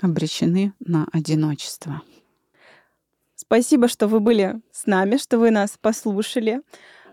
обречены 0.00 0.72
на 0.80 1.06
одиночество. 1.12 2.00
Спасибо, 3.46 3.88
что 3.88 4.08
вы 4.08 4.20
были 4.20 4.60
с 4.72 4.86
нами, 4.86 5.16
что 5.16 5.38
вы 5.38 5.50
нас 5.50 5.76
послушали. 5.80 6.60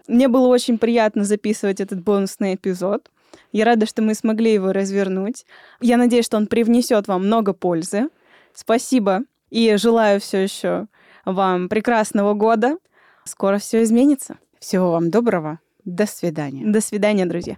Мне 0.07 0.27
было 0.27 0.47
очень 0.47 0.77
приятно 0.77 1.23
записывать 1.23 1.79
этот 1.79 2.03
бонусный 2.03 2.55
эпизод. 2.55 3.09
Я 3.51 3.65
рада, 3.65 3.85
что 3.85 4.01
мы 4.01 4.13
смогли 4.13 4.53
его 4.53 4.71
развернуть. 4.71 5.45
Я 5.79 5.97
надеюсь, 5.97 6.25
что 6.25 6.37
он 6.37 6.47
привнесет 6.47 7.07
вам 7.07 7.25
много 7.25 7.53
пользы. 7.53 8.09
Спасибо 8.53 9.21
и 9.49 9.75
желаю 9.75 10.19
все 10.19 10.39
еще 10.39 10.87
вам 11.25 11.69
прекрасного 11.69 12.33
года. 12.33 12.77
Скоро 13.25 13.59
все 13.59 13.83
изменится. 13.83 14.37
Всего 14.59 14.91
вам 14.91 15.11
доброго. 15.11 15.59
До 15.85 16.05
свидания. 16.05 16.65
До 16.65 16.81
свидания, 16.81 17.25
друзья. 17.25 17.57